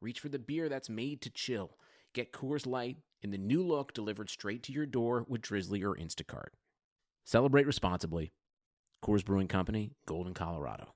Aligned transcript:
reach 0.00 0.20
for 0.20 0.28
the 0.28 0.38
beer 0.38 0.68
that's 0.68 0.88
made 0.88 1.20
to 1.22 1.30
chill. 1.30 1.76
Get 2.14 2.32
Coors 2.32 2.66
Light 2.66 2.98
in 3.22 3.30
the 3.30 3.38
new 3.38 3.62
look 3.62 3.92
delivered 3.92 4.30
straight 4.30 4.62
to 4.64 4.72
your 4.72 4.86
door 4.86 5.24
with 5.28 5.42
Drizly 5.42 5.82
or 5.82 5.96
Instacart. 5.96 6.50
Celebrate 7.24 7.66
responsibly. 7.66 8.32
Coors 9.04 9.24
Brewing 9.24 9.48
Company, 9.48 9.92
Golden, 10.06 10.34
Colorado. 10.34 10.94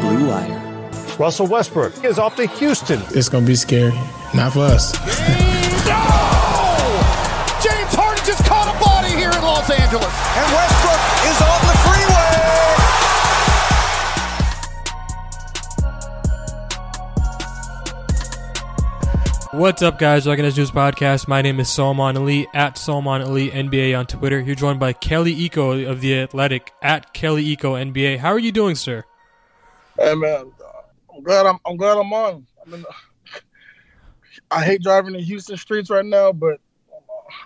Blue 0.00 0.28
Wire. 0.28 0.90
Russell 1.18 1.46
Westbrook 1.46 2.04
is 2.04 2.18
off 2.18 2.36
to 2.36 2.46
Houston. 2.46 3.00
It's 3.10 3.28
going 3.28 3.44
to 3.44 3.48
be 3.48 3.54
scary. 3.54 3.92
Not 4.34 4.54
for 4.54 4.60
us. 4.60 4.92
no! 5.86 6.02
James 7.62 7.94
Harden 7.94 8.24
just 8.24 8.44
caught 8.44 8.74
a 8.74 8.84
body 8.84 9.10
here 9.10 9.30
in 9.30 9.42
Los 9.42 9.70
Angeles. 9.70 10.12
And 10.36 10.52
Westbrook 10.52 11.00
is 11.30 11.42
on 11.42 11.61
What's 19.52 19.82
up, 19.82 19.98
guys? 19.98 20.24
Welcome 20.24 20.44
to 20.44 20.48
this 20.48 20.56
news 20.56 20.70
podcast. 20.70 21.28
My 21.28 21.42
name 21.42 21.60
is 21.60 21.68
Salman 21.68 22.16
Ali 22.16 22.48
at 22.54 22.78
Salman 22.78 23.20
Ali 23.20 23.50
NBA 23.50 23.96
on 23.98 24.06
Twitter. 24.06 24.40
You're 24.40 24.54
joined 24.54 24.80
by 24.80 24.94
Kelly 24.94 25.36
Iko 25.46 25.86
of 25.86 26.00
the 26.00 26.20
Athletic 26.20 26.72
at 26.80 27.12
Kelly 27.12 27.54
Iko 27.54 27.92
NBA. 27.92 28.16
How 28.16 28.32
are 28.32 28.38
you 28.38 28.50
doing, 28.50 28.76
sir? 28.76 29.04
Hey 29.98 30.14
man, 30.14 30.50
I'm 31.14 31.22
glad 31.22 31.44
I'm 31.44 31.58
I'm 31.66 31.76
glad 31.76 31.98
I'm 31.98 32.10
on. 32.14 32.46
I 32.66 32.70
mean, 32.70 32.84
I 34.50 34.64
hate 34.64 34.80
driving 34.80 35.14
in 35.14 35.20
Houston 35.20 35.58
streets 35.58 35.90
right 35.90 36.06
now, 36.06 36.32
but 36.32 36.58
uh, 36.90 36.96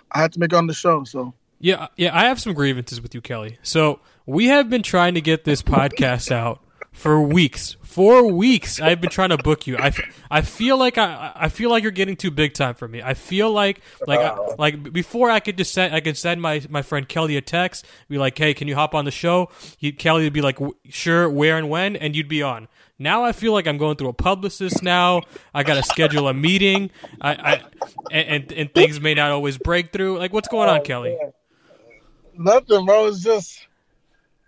I 0.09 0.21
had 0.21 0.31
to 0.31 0.39
make 0.39 0.53
it 0.53 0.55
on 0.55 0.65
the 0.65 0.73
show. 0.73 1.03
So 1.03 1.33
Yeah, 1.59 1.87
yeah. 1.97 2.17
I 2.17 2.27
have 2.27 2.39
some 2.39 2.53
grievances 2.53 3.01
with 3.01 3.15
you, 3.15 3.19
Kelly. 3.19 3.59
So 3.63 3.99
we 4.25 4.45
have 4.45 4.69
been 4.69 4.81
trying 4.81 5.15
to 5.15 5.21
get 5.21 5.43
this 5.43 5.61
podcast 5.61 6.31
out 6.31 6.61
for 6.97 7.21
weeks. 7.21 7.77
For 7.83 8.31
weeks, 8.31 8.81
I've 8.81 8.99
been 8.99 9.09
trying 9.09 9.29
to 9.29 9.37
book 9.37 9.65
you. 9.65 9.77
I, 9.77 9.91
I 10.29 10.41
feel 10.41 10.77
like 10.77 10.97
I 10.97 11.31
I 11.35 11.49
feel 11.49 11.69
like 11.69 11.83
you're 11.83 11.91
getting 11.91 12.15
too 12.15 12.31
big 12.31 12.53
time 12.53 12.75
for 12.75 12.87
me. 12.87 13.01
I 13.01 13.13
feel 13.13 13.51
like 13.51 13.81
like 14.05 14.19
I, 14.19 14.29
oh. 14.29 14.55
like 14.57 14.91
before 14.91 15.31
I 15.31 15.39
could 15.39 15.57
just 15.57 15.73
send 15.73 15.95
I 15.95 15.99
could 15.99 16.17
send 16.17 16.41
my 16.41 16.61
my 16.69 16.81
friend 16.81 17.07
Kelly 17.07 17.37
a 17.37 17.41
text, 17.41 17.85
be 18.09 18.17
like, 18.17 18.37
hey, 18.37 18.53
can 18.53 18.67
you 18.67 18.75
hop 18.75 18.93
on 18.93 19.05
the 19.05 19.11
show? 19.11 19.49
He, 19.77 19.91
Kelly 19.91 20.23
would 20.23 20.33
be 20.33 20.41
like, 20.41 20.59
sure, 20.89 21.29
where 21.29 21.57
and 21.57 21.69
when, 21.69 21.95
and 21.95 22.15
you'd 22.15 22.27
be 22.27 22.43
on. 22.43 22.67
Now 22.99 23.23
I 23.23 23.31
feel 23.31 23.53
like 23.53 23.67
I'm 23.67 23.77
going 23.77 23.95
through 23.95 24.09
a 24.09 24.13
publicist. 24.13 24.81
Now 24.83 25.21
I 25.53 25.63
got 25.63 25.75
to 25.75 25.83
schedule 25.83 26.27
a 26.27 26.33
meeting. 26.33 26.89
I, 27.21 27.31
I 27.31 27.63
and, 28.11 28.27
and 28.27 28.51
and 28.51 28.73
things 28.73 28.99
may 28.99 29.13
not 29.13 29.31
always 29.31 29.57
break 29.57 29.91
through. 29.91 30.17
Like, 30.17 30.33
what's 30.33 30.47
going 30.47 30.69
on, 30.69 30.79
oh, 30.79 30.83
Kelly? 30.83 31.17
nothing, 32.37 32.85
bro. 32.85 33.07
It's 33.07 33.23
just 33.23 33.67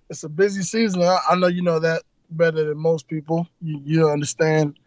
it's 0.09 0.23
a 0.23 0.29
busy 0.29 0.63
season. 0.63 1.01
I, 1.01 1.19
I 1.29 1.35
know 1.35 1.47
you 1.47 1.61
know 1.61 1.79
that 1.79 2.03
better 2.31 2.65
than 2.65 2.77
most 2.77 3.07
people. 3.07 3.47
You, 3.61 3.81
you 3.83 4.09
understand, 4.09 4.77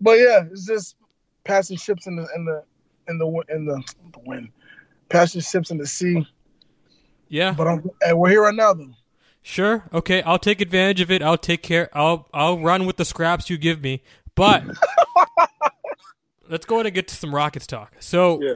but 0.00 0.12
yeah, 0.18 0.44
it's 0.50 0.66
just 0.66 0.96
passing 1.44 1.76
ships 1.76 2.06
in 2.06 2.16
the 2.16 2.26
in 2.34 2.44
the 2.44 2.62
in 3.08 3.18
the 3.18 3.26
in 3.48 3.64
the, 3.66 3.82
the 4.12 4.18
wind, 4.26 4.50
passing 5.08 5.40
ships 5.40 5.70
in 5.70 5.78
the 5.78 5.86
sea. 5.86 6.26
Yeah, 7.28 7.54
But 7.56 7.66
I'm, 7.66 7.90
and 8.02 8.18
we're 8.18 8.28
here 8.28 8.42
right 8.42 8.54
now, 8.54 8.74
though. 8.74 8.90
Sure. 9.40 9.84
Okay, 9.92 10.20
I'll 10.22 10.38
take 10.38 10.60
advantage 10.60 11.00
of 11.00 11.10
it. 11.10 11.22
I'll 11.22 11.38
take 11.38 11.62
care. 11.62 11.88
I'll 11.94 12.28
I'll 12.34 12.58
run 12.58 12.84
with 12.86 12.96
the 12.96 13.04
scraps 13.06 13.48
you 13.48 13.56
give 13.56 13.80
me. 13.82 14.02
But 14.34 14.64
let's 16.48 16.66
go 16.66 16.76
ahead 16.76 16.86
and 16.86 16.94
get 16.94 17.08
to 17.08 17.14
some 17.14 17.34
Rockets 17.34 17.66
talk. 17.66 17.94
So 18.00 18.40
Yeah. 18.42 18.54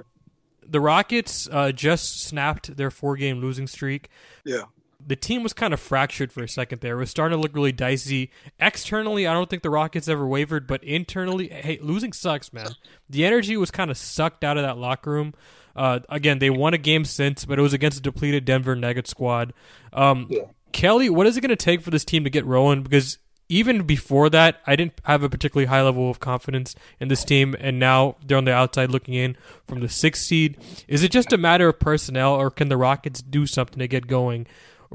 the 0.62 0.80
Rockets 0.80 1.48
uh, 1.50 1.72
just 1.72 2.22
snapped 2.22 2.76
their 2.76 2.90
four 2.90 3.16
game 3.16 3.40
losing 3.40 3.66
streak. 3.66 4.08
Yeah. 4.44 4.62
The 5.06 5.16
team 5.16 5.42
was 5.44 5.52
kind 5.52 5.72
of 5.72 5.78
fractured 5.78 6.32
for 6.32 6.42
a 6.42 6.48
second 6.48 6.80
there. 6.80 6.96
It 6.96 6.98
was 6.98 7.10
starting 7.10 7.38
to 7.38 7.40
look 7.40 7.54
really 7.54 7.72
dicey. 7.72 8.30
Externally, 8.58 9.26
I 9.26 9.32
don't 9.32 9.48
think 9.48 9.62
the 9.62 9.70
Rockets 9.70 10.08
ever 10.08 10.26
wavered, 10.26 10.66
but 10.66 10.82
internally, 10.82 11.48
hey, 11.48 11.78
losing 11.80 12.12
sucks, 12.12 12.52
man. 12.52 12.70
The 13.08 13.24
energy 13.24 13.56
was 13.56 13.70
kind 13.70 13.90
of 13.90 13.96
sucked 13.96 14.42
out 14.42 14.56
of 14.56 14.64
that 14.64 14.78
locker 14.78 15.12
room. 15.12 15.34
Uh, 15.76 16.00
again, 16.08 16.38
they 16.40 16.50
won 16.50 16.74
a 16.74 16.78
game 16.78 17.04
since, 17.04 17.44
but 17.44 17.58
it 17.58 17.62
was 17.62 17.72
against 17.72 17.98
a 17.98 18.02
depleted 18.02 18.44
Denver 18.44 18.74
Nuggets 18.74 19.10
squad. 19.10 19.52
Um, 19.92 20.26
Yeah. 20.28 20.42
Kelly, 20.72 21.08
what 21.08 21.26
is 21.26 21.36
it 21.36 21.40
going 21.40 21.50
to 21.50 21.56
take 21.56 21.80
for 21.80 21.90
this 21.90 22.04
team 22.04 22.24
to 22.24 22.30
get 22.30 22.44
rolling? 22.44 22.82
Because 22.82 23.18
even 23.48 23.84
before 23.84 24.28
that, 24.30 24.60
I 24.66 24.76
didn't 24.76 25.00
have 25.04 25.22
a 25.22 25.28
particularly 25.28 25.66
high 25.66 25.82
level 25.82 26.10
of 26.10 26.18
confidence 26.20 26.74
in 27.00 27.08
this 27.08 27.24
team, 27.24 27.54
and 27.60 27.78
now 27.78 28.16
they're 28.26 28.36
on 28.36 28.44
the 28.44 28.52
outside 28.52 28.90
looking 28.90 29.14
in 29.14 29.36
from 29.68 29.80
the 29.80 29.88
sixth 29.88 30.24
seed. 30.24 30.58
Is 30.88 31.02
it 31.02 31.12
just 31.12 31.32
a 31.32 31.38
matter 31.38 31.68
of 31.68 31.78
personnel, 31.78 32.34
or 32.34 32.50
can 32.50 32.68
the 32.68 32.76
Rockets 32.76 33.22
do 33.22 33.46
something 33.46 33.78
to 33.78 33.86
get 33.88 34.06
going 34.08 34.46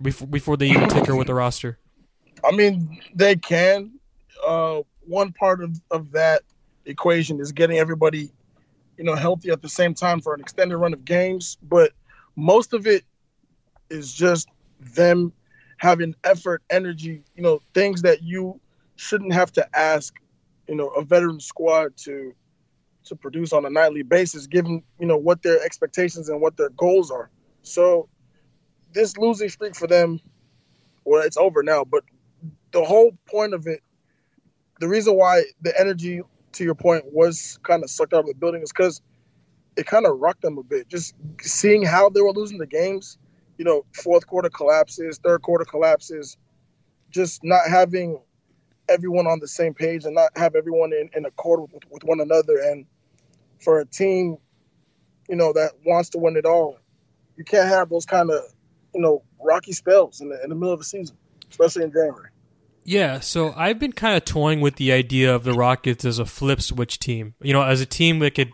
before 0.02 0.28
before 0.28 0.58
they 0.58 0.68
even 0.68 0.90
tinker 0.90 1.16
with 1.16 1.28
the 1.28 1.34
roster? 1.44 1.78
I 2.44 2.56
mean, 2.56 3.02
they 3.14 3.36
can. 3.36 3.92
Uh, 4.46 4.82
one 5.06 5.32
part 5.34 5.62
of, 5.62 5.80
of 5.92 6.12
that 6.12 6.42
equation 6.86 7.40
is 7.40 7.52
getting 7.52 7.78
everybody, 7.78 8.32
you 8.98 9.04
know, 9.04 9.16
healthy 9.16 9.50
at 9.50 9.62
the 9.62 9.70
same 9.70 9.94
time 9.94 10.22
for 10.22 10.34
an 10.34 10.40
extended 10.42 10.78
run 10.78 10.94
of 10.94 11.06
games. 11.06 11.58
But 11.62 11.92
most 12.36 12.74
of 12.74 12.88
it 12.88 13.04
is 13.90 14.14
just 14.14 14.48
them 14.80 15.34
having 15.78 16.16
effort, 16.24 16.64
energy, 16.70 17.24
you 17.36 17.44
know, 17.44 17.62
things 17.74 18.02
that 18.04 18.24
you 18.24 18.60
shouldn't 18.96 19.34
have 19.34 19.52
to 19.54 19.78
ask, 19.78 20.16
you 20.68 20.76
know, 20.76 20.88
a 20.90 21.04
veteran 21.04 21.40
squad 21.40 21.98
to 21.98 22.34
to 23.04 23.16
produce 23.16 23.52
on 23.52 23.66
a 23.66 23.70
nightly 23.70 24.04
basis, 24.04 24.46
given 24.46 24.84
you 25.00 25.08
know 25.08 25.18
what 25.18 25.42
their 25.42 25.62
expectations 25.64 26.30
and 26.30 26.40
what 26.40 26.58
their 26.58 26.70
goals 26.70 27.10
are. 27.10 27.30
So 27.64 28.10
this 28.94 29.18
losing 29.18 29.50
streak 29.50 29.76
for 29.76 29.88
them, 29.88 30.20
well, 31.06 31.22
it's 31.22 31.38
over 31.38 31.64
now. 31.64 31.84
But 31.84 32.04
the 32.72 32.84
whole 32.84 33.12
point 33.28 33.54
of 33.54 33.68
it, 33.68 33.82
the 34.80 34.88
reason 34.88 35.16
why 35.16 35.44
the 35.62 35.78
energy, 35.80 36.22
to 36.54 36.64
your 36.64 36.76
point, 36.76 37.06
was 37.12 37.60
kind 37.64 37.84
of 37.84 37.90
sucked 37.90 38.14
out 38.14 38.22
of 38.22 38.26
the 38.28 38.34
building 38.34 38.62
is 38.62 38.72
because 38.72 39.02
it 39.78 39.86
kind 39.86 40.06
of 40.06 40.20
rocked 40.20 40.42
them 40.42 40.58
a 40.58 40.64
bit. 40.64 40.88
Just 40.88 41.16
seeing 41.42 41.84
how 41.84 42.10
they 42.10 42.22
were 42.22 42.34
losing 42.34 42.58
the 42.58 42.68
games, 42.68 43.18
you 43.58 43.66
know, 43.66 43.86
fourth 43.94 44.28
quarter 44.28 44.50
collapses, 44.50 45.20
third 45.20 45.42
quarter 45.42 45.66
collapses, 45.66 46.38
just 47.10 47.44
not 47.44 47.62
having 47.70 48.20
everyone 48.90 49.28
on 49.28 49.40
the 49.40 49.48
same 49.48 49.74
page 49.74 50.04
and 50.06 50.16
not 50.16 50.36
have 50.36 50.56
everyone 50.56 50.92
in, 50.94 51.10
in 51.16 51.26
accord 51.26 51.62
with, 51.72 51.84
with 51.90 52.04
one 52.04 52.20
another. 52.20 52.58
And 52.58 52.86
for 53.60 53.80
a 53.80 53.86
team, 53.86 54.38
you 55.30 55.36
know, 55.36 55.54
that 55.54 55.74
wants 55.86 56.10
to 56.10 56.18
win 56.18 56.36
it 56.36 56.46
all, 56.46 56.78
you 57.38 57.44
can't 57.44 57.70
have 57.70 57.90
those 57.90 58.06
kind 58.06 58.30
of, 58.30 58.42
you 58.94 59.02
know, 59.02 59.24
rocky 59.40 59.72
spells 59.72 60.22
in 60.22 60.30
the, 60.30 60.42
in 60.44 60.50
the 60.50 60.56
middle 60.56 60.74
of 60.74 60.80
the 60.80 60.86
season, 60.86 61.18
especially 61.50 61.84
in 61.84 61.92
January. 61.92 62.30
Yeah, 62.84 63.20
so 63.20 63.54
I've 63.56 63.78
been 63.78 63.92
kind 63.92 64.18
of 64.18 64.26
toying 64.26 64.60
with 64.60 64.78
the 64.78 64.92
idea 64.92 65.34
of 65.34 65.44
the 65.44 65.54
Rockets 65.54 66.04
as 66.04 66.18
a 66.18 66.26
flip 66.26 66.62
switch 66.62 66.98
team. 66.98 67.36
You 67.42 67.54
know, 67.54 67.62
as 67.62 67.80
a 67.80 67.86
team 67.86 68.20
that 68.20 68.34
could, 68.34 68.52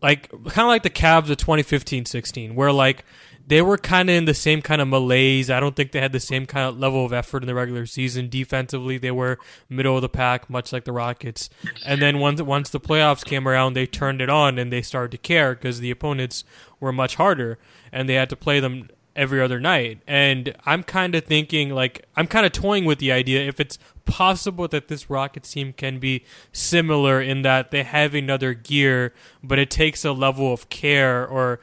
like, 0.00 0.30
kind 0.30 0.64
of 0.64 0.68
like 0.68 0.84
the 0.84 0.90
Cavs 0.90 1.28
of 1.28 1.36
2015 1.36 2.06
16, 2.06 2.54
where, 2.54 2.72
like, 2.72 3.04
they 3.48 3.62
were 3.62 3.78
kind 3.78 4.10
of 4.10 4.16
in 4.16 4.24
the 4.26 4.34
same 4.34 4.60
kind 4.60 4.80
of 4.82 4.88
malaise. 4.88 5.50
I 5.50 5.58
don't 5.58 5.74
think 5.74 5.92
they 5.92 6.00
had 6.00 6.12
the 6.12 6.20
same 6.20 6.44
kind 6.44 6.68
of 6.68 6.78
level 6.78 7.04
of 7.04 7.14
effort 7.14 7.42
in 7.42 7.46
the 7.46 7.54
regular 7.54 7.86
season. 7.86 8.28
Defensively, 8.28 8.98
they 8.98 9.10
were 9.10 9.38
middle 9.70 9.96
of 9.96 10.02
the 10.02 10.08
pack, 10.08 10.50
much 10.50 10.70
like 10.70 10.84
the 10.84 10.92
Rockets. 10.92 11.48
And 11.86 12.00
then 12.00 12.18
once 12.18 12.42
once 12.42 12.68
the 12.68 12.80
playoffs 12.80 13.24
came 13.24 13.48
around, 13.48 13.72
they 13.72 13.86
turned 13.86 14.20
it 14.20 14.28
on 14.28 14.58
and 14.58 14.70
they 14.70 14.82
started 14.82 15.12
to 15.12 15.18
care 15.18 15.54
because 15.54 15.80
the 15.80 15.90
opponents 15.90 16.44
were 16.78 16.92
much 16.92 17.14
harder 17.14 17.58
and 17.90 18.06
they 18.06 18.14
had 18.14 18.28
to 18.30 18.36
play 18.36 18.60
them 18.60 18.90
every 19.18 19.42
other 19.42 19.58
night. 19.58 20.00
And 20.06 20.54
I'm 20.64 20.84
kind 20.84 21.14
of 21.16 21.24
thinking, 21.24 21.70
like, 21.70 22.06
I'm 22.16 22.28
kind 22.28 22.46
of 22.46 22.52
toying 22.52 22.84
with 22.84 23.00
the 23.00 23.10
idea 23.10 23.46
if 23.46 23.58
it's 23.58 23.78
possible 24.04 24.68
that 24.68 24.86
this 24.86 25.10
Rockets 25.10 25.50
team 25.50 25.72
can 25.72 25.98
be 25.98 26.24
similar 26.52 27.20
in 27.20 27.42
that 27.42 27.72
they 27.72 27.82
have 27.82 28.14
another 28.14 28.54
gear, 28.54 29.12
but 29.42 29.58
it 29.58 29.70
takes 29.70 30.04
a 30.04 30.12
level 30.12 30.52
of 30.52 30.68
care 30.68 31.26
or 31.26 31.60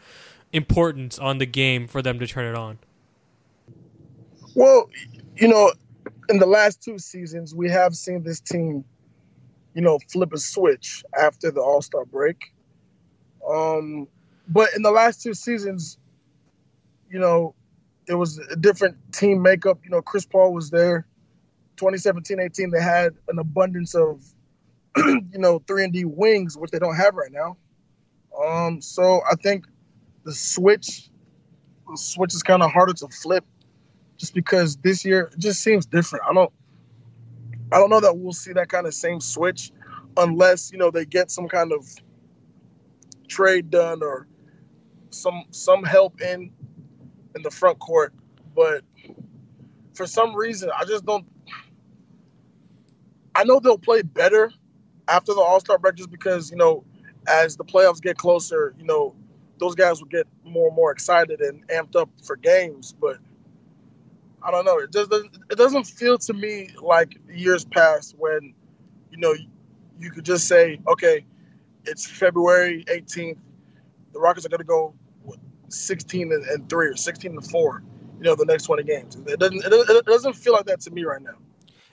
importance 0.52 1.18
on 1.18 1.38
the 1.38 1.46
game 1.46 1.88
for 1.88 2.02
them 2.02 2.19
to 2.19 2.28
turn 2.28 2.46
it 2.46 2.57
on. 2.57 2.78
Well, 4.54 4.90
you 5.38 5.48
know, 5.48 5.72
in 6.30 6.40
the 6.40 6.46
last 6.46 6.84
two 6.84 7.00
seasons, 7.00 7.56
we 7.56 7.69
have 7.69 7.96
seen 7.96 8.22
this 8.22 8.42
team, 8.42 8.84
you 9.74 9.81
know, 9.81 9.98
flip 10.12 10.34
a 10.34 10.38
switch 10.38 11.04
after 11.18 11.51
the 11.51 11.62
All 11.62 11.81
Star 11.81 12.04
break. 12.04 12.54
Um, 13.50 14.08
but 14.50 14.69
in 14.75 14.81
the 14.81 14.92
last 14.92 15.22
two 15.22 15.34
seasons, 15.34 15.98
you 17.10 17.19
know, 17.19 17.56
it 18.07 18.16
was 18.16 18.40
a 18.40 18.56
different 18.56 18.98
team 19.13 19.42
makeup. 19.42 19.80
You 19.84 19.90
know, 19.90 20.02
Chris 20.02 20.25
Paul 20.25 20.54
was 20.54 20.69
there. 20.69 21.07
2017 21.78 22.40
18, 22.40 22.69
they 22.69 22.81
had 22.81 23.13
an 23.28 23.40
abundance 23.40 23.96
of 23.96 24.24
you 24.98 25.24
know, 25.34 25.60
three 25.68 25.84
and 25.84 25.92
D 25.92 26.06
wings, 26.06 26.57
which 26.57 26.72
they 26.72 26.80
don't 26.80 26.96
have 26.96 27.16
right 27.16 27.31
now. 27.31 27.57
Um, 28.42 28.81
so 28.81 29.22
I 29.30 29.36
think 29.36 29.66
the 30.24 30.34
switch, 30.34 31.10
the 31.90 31.98
switch 31.98 32.34
is 32.34 32.44
kind 32.44 32.63
of 32.63 32.72
harder 32.72 32.94
to 32.94 33.08
flip, 33.10 33.46
just 34.18 34.34
because 34.34 34.78
this 34.78 35.04
year 35.04 35.31
just 35.38 35.62
seems 35.62 35.86
different. 35.86 36.25
I 36.30 36.34
don't, 36.34 36.51
I 37.72 37.78
don't 37.78 37.90
know 37.90 38.00
that 38.00 38.18
we'll 38.18 38.34
see 38.34 38.54
that 38.54 38.69
kind 38.69 38.88
of 38.88 38.94
same 38.94 39.19
switch, 39.19 39.72
unless 40.16 40.72
you 40.72 40.78
know 40.78 40.92
they 40.92 41.06
get 41.06 41.30
some 41.30 41.48
kind 41.50 41.74
of 41.74 41.86
trade 43.28 43.69
done 43.69 44.01
or 44.01 44.28
some 45.10 45.44
some 45.51 45.84
help 45.84 46.22
in 46.22 46.51
in 47.36 47.42
the 47.44 47.52
front 47.52 47.80
court. 47.80 48.14
But 48.56 48.84
for 49.94 50.08
some 50.08 50.36
reason, 50.36 50.70
I 50.78 50.86
just 50.86 51.06
don't. 51.06 51.26
I 53.36 53.44
know 53.44 53.60
they'll 53.60 53.78
play 53.78 54.02
better 54.02 54.52
after 55.08 55.34
the 55.34 55.42
All 55.42 55.60
Star 55.60 55.78
break, 55.78 55.96
just 55.96 56.10
because 56.10 56.50
you 56.50 56.58
know, 56.58 56.84
as 57.28 57.58
the 57.58 57.66
playoffs 57.66 58.02
get 58.02 58.18
closer, 58.18 58.74
you 58.78 58.86
know, 58.86 59.16
those 59.60 59.76
guys 59.76 60.00
will 60.00 60.08
get 60.08 60.28
more 60.44 60.68
and 60.68 60.76
more 60.76 60.92
excited 60.92 61.42
and 61.42 61.68
amped 61.68 61.96
up 61.96 62.10
for 62.24 62.36
games. 62.36 62.94
But 63.00 63.18
I 64.42 64.52
don't 64.52 64.66
know. 64.66 64.78
It 64.80 64.92
doesn't, 64.92 65.38
it 65.50 65.58
doesn't 65.58 65.86
feel 65.86 66.18
to 66.20 66.34
me 66.34 66.70
like 66.82 67.18
years 67.30 67.66
past 67.66 68.16
when, 68.18 68.54
you 69.12 69.18
know, 69.18 69.34
you 70.00 70.12
could 70.12 70.26
just 70.26 70.48
say, 70.48 70.80
okay, 70.88 71.26
it's 71.86 72.06
February 72.06 72.86
18th. 72.88 73.38
The 74.14 74.20
Rockets 74.20 74.46
are 74.46 74.50
going 74.50 74.60
to 74.60 74.66
go 74.66 74.94
16 75.69 76.31
and, 76.31 76.44
and 76.45 76.69
three 76.69 76.88
or 76.88 76.95
16 76.95 77.31
and 77.31 77.51
four. 77.51 77.83
You 78.17 78.25
know, 78.25 78.35
the 78.35 78.45
next 78.45 78.63
20 78.63 78.83
games. 78.83 79.17
It 79.27 79.39
doesn't. 79.39 79.65
It, 79.65 79.73
it 79.73 80.06
doesn't 80.06 80.33
feel 80.33 80.53
like 80.53 80.65
that 80.65 80.81
to 80.81 80.91
me 80.91 81.03
right 81.03 81.21
now. 81.21 81.35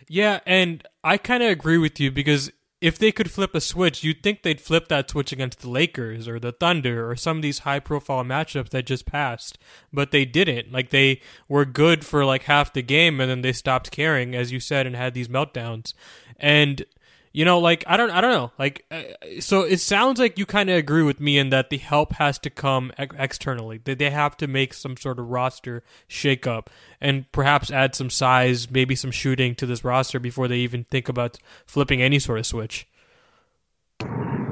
Yeah, 0.08 0.40
and 0.46 0.86
I 1.02 1.16
kind 1.16 1.42
of 1.42 1.50
agree 1.50 1.78
with 1.78 1.98
you 1.98 2.10
because 2.10 2.52
if 2.82 2.98
they 2.98 3.12
could 3.12 3.30
flip 3.30 3.54
a 3.54 3.60
switch, 3.60 4.02
you'd 4.02 4.24
think 4.24 4.42
they'd 4.42 4.60
flip 4.60 4.88
that 4.88 5.08
switch 5.08 5.32
against 5.32 5.60
the 5.60 5.70
Lakers 5.70 6.26
or 6.26 6.40
the 6.40 6.50
Thunder 6.50 7.08
or 7.08 7.14
some 7.14 7.36
of 7.36 7.42
these 7.42 7.60
high 7.60 7.78
profile 7.78 8.24
matchups 8.24 8.70
that 8.70 8.86
just 8.86 9.06
passed. 9.06 9.56
But 9.92 10.10
they 10.10 10.24
didn't. 10.24 10.72
Like 10.72 10.90
they 10.90 11.20
were 11.48 11.64
good 11.64 12.04
for 12.04 12.24
like 12.24 12.42
half 12.42 12.72
the 12.72 12.82
game 12.82 13.20
and 13.20 13.30
then 13.30 13.42
they 13.42 13.52
stopped 13.52 13.92
caring, 13.92 14.34
as 14.34 14.50
you 14.50 14.58
said, 14.58 14.84
and 14.84 14.96
had 14.96 15.14
these 15.14 15.28
meltdowns. 15.28 15.94
And 16.36 16.84
you 17.32 17.44
know, 17.44 17.58
like 17.58 17.82
I 17.86 17.96
don't, 17.96 18.10
I 18.10 18.20
don't 18.20 18.32
know, 18.32 18.52
like 18.58 18.84
uh, 18.90 19.02
so. 19.40 19.62
It 19.62 19.78
sounds 19.78 20.20
like 20.20 20.38
you 20.38 20.44
kind 20.44 20.68
of 20.68 20.76
agree 20.76 21.02
with 21.02 21.18
me 21.18 21.38
in 21.38 21.50
that 21.50 21.70
the 21.70 21.78
help 21.78 22.12
has 22.14 22.38
to 22.40 22.50
come 22.50 22.92
ex- 22.98 23.16
externally. 23.18 23.80
That 23.84 23.98
they 23.98 24.10
have 24.10 24.36
to 24.38 24.46
make 24.46 24.74
some 24.74 24.96
sort 24.96 25.18
of 25.18 25.28
roster 25.28 25.82
shakeup 26.08 26.66
and 27.00 27.30
perhaps 27.32 27.70
add 27.70 27.94
some 27.94 28.10
size, 28.10 28.70
maybe 28.70 28.94
some 28.94 29.10
shooting 29.10 29.54
to 29.56 29.66
this 29.66 29.82
roster 29.82 30.20
before 30.20 30.46
they 30.46 30.58
even 30.58 30.84
think 30.84 31.08
about 31.08 31.38
flipping 31.66 32.02
any 32.02 32.18
sort 32.18 32.38
of 32.38 32.46
switch. 32.46 32.86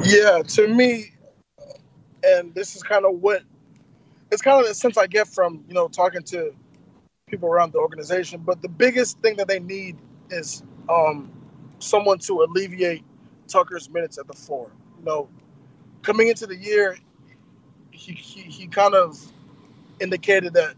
Yeah, 0.03 0.43
to 0.47 0.69
me, 0.69 1.13
and 2.25 2.55
this 2.55 2.77
is 2.77 2.83
kind 2.83 3.05
of 3.05 3.21
what 3.21 3.43
it's 4.31 4.43
kind 4.43 4.61
of 4.61 4.67
the 4.67 4.75
sense 4.75 4.97
I 4.97 5.07
get 5.07 5.29
from 5.29 5.65
you 5.69 5.75
know 5.75 5.89
talking 5.89 6.23
to 6.25 6.55
people 7.29 7.49
around 7.49 7.73
the 7.73 7.79
organization. 7.79 8.43
But 8.45 8.63
the 8.63 8.69
biggest 8.69 9.19
thing 9.21 9.37
that 9.37 9.49
they 9.49 9.61
need 9.61 9.99
is 10.31 10.63
um, 10.89 11.31
someone 11.81 12.19
to 12.21 12.43
alleviate 12.43 13.05
Tucker's 13.49 13.91
minutes 13.91 14.19
at 14.19 14.27
the 14.27 14.35
four. 14.35 14.71
You 14.99 15.05
know, 15.05 15.29
coming 16.03 16.29
into 16.29 16.47
the 16.47 16.57
year, 16.57 16.97
he, 17.91 18.13
he, 18.13 18.43
he 18.43 18.67
kind 18.67 18.95
of 18.95 19.21
indicated 20.01 20.55
that, 20.55 20.75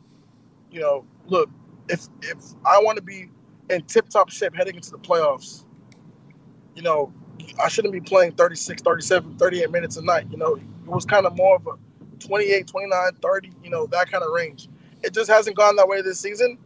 you 0.71 0.81
know, 0.81 1.05
look, 1.27 1.51
if 1.89 2.07
if 2.23 2.39
I 2.65 2.81
want 2.83 2.97
to 2.97 3.03
be 3.03 3.29
in 3.71 3.83
tip 3.83 4.09
top 4.09 4.31
shape 4.31 4.55
heading 4.55 4.77
into 4.77 4.91
the 4.91 4.99
playoffs, 4.99 5.65
you 6.75 6.83
know, 6.83 7.13
I 7.63 7.69
shouldn't 7.69 7.93
be 7.93 8.01
playing 8.01 8.33
36, 8.33 8.83
37, 8.83 9.37
38 9.37 9.71
minutes 9.71 9.97
a 9.97 10.03
night. 10.03 10.27
You 10.31 10.39
know, 10.39 10.55
it 10.57 10.63
was 10.87 11.05
kind 11.05 11.27
of 11.27 11.37
more 11.37 11.57
of 11.57 11.67
a 11.67 12.27
28, 12.27 12.67
29, 12.67 13.13
30, 13.21 13.53
you 13.63 13.71
know, 13.71 13.87
that 13.87 14.11
kind 14.11 14.25
of 14.25 14.31
range. 14.33 14.69
It 15.03 15.13
just 15.13 15.31
hasn't 15.31 15.57
gone 15.57 15.77
that 15.77 15.89
way 15.89 16.03
this 16.03 16.21
season. 16.21 16.59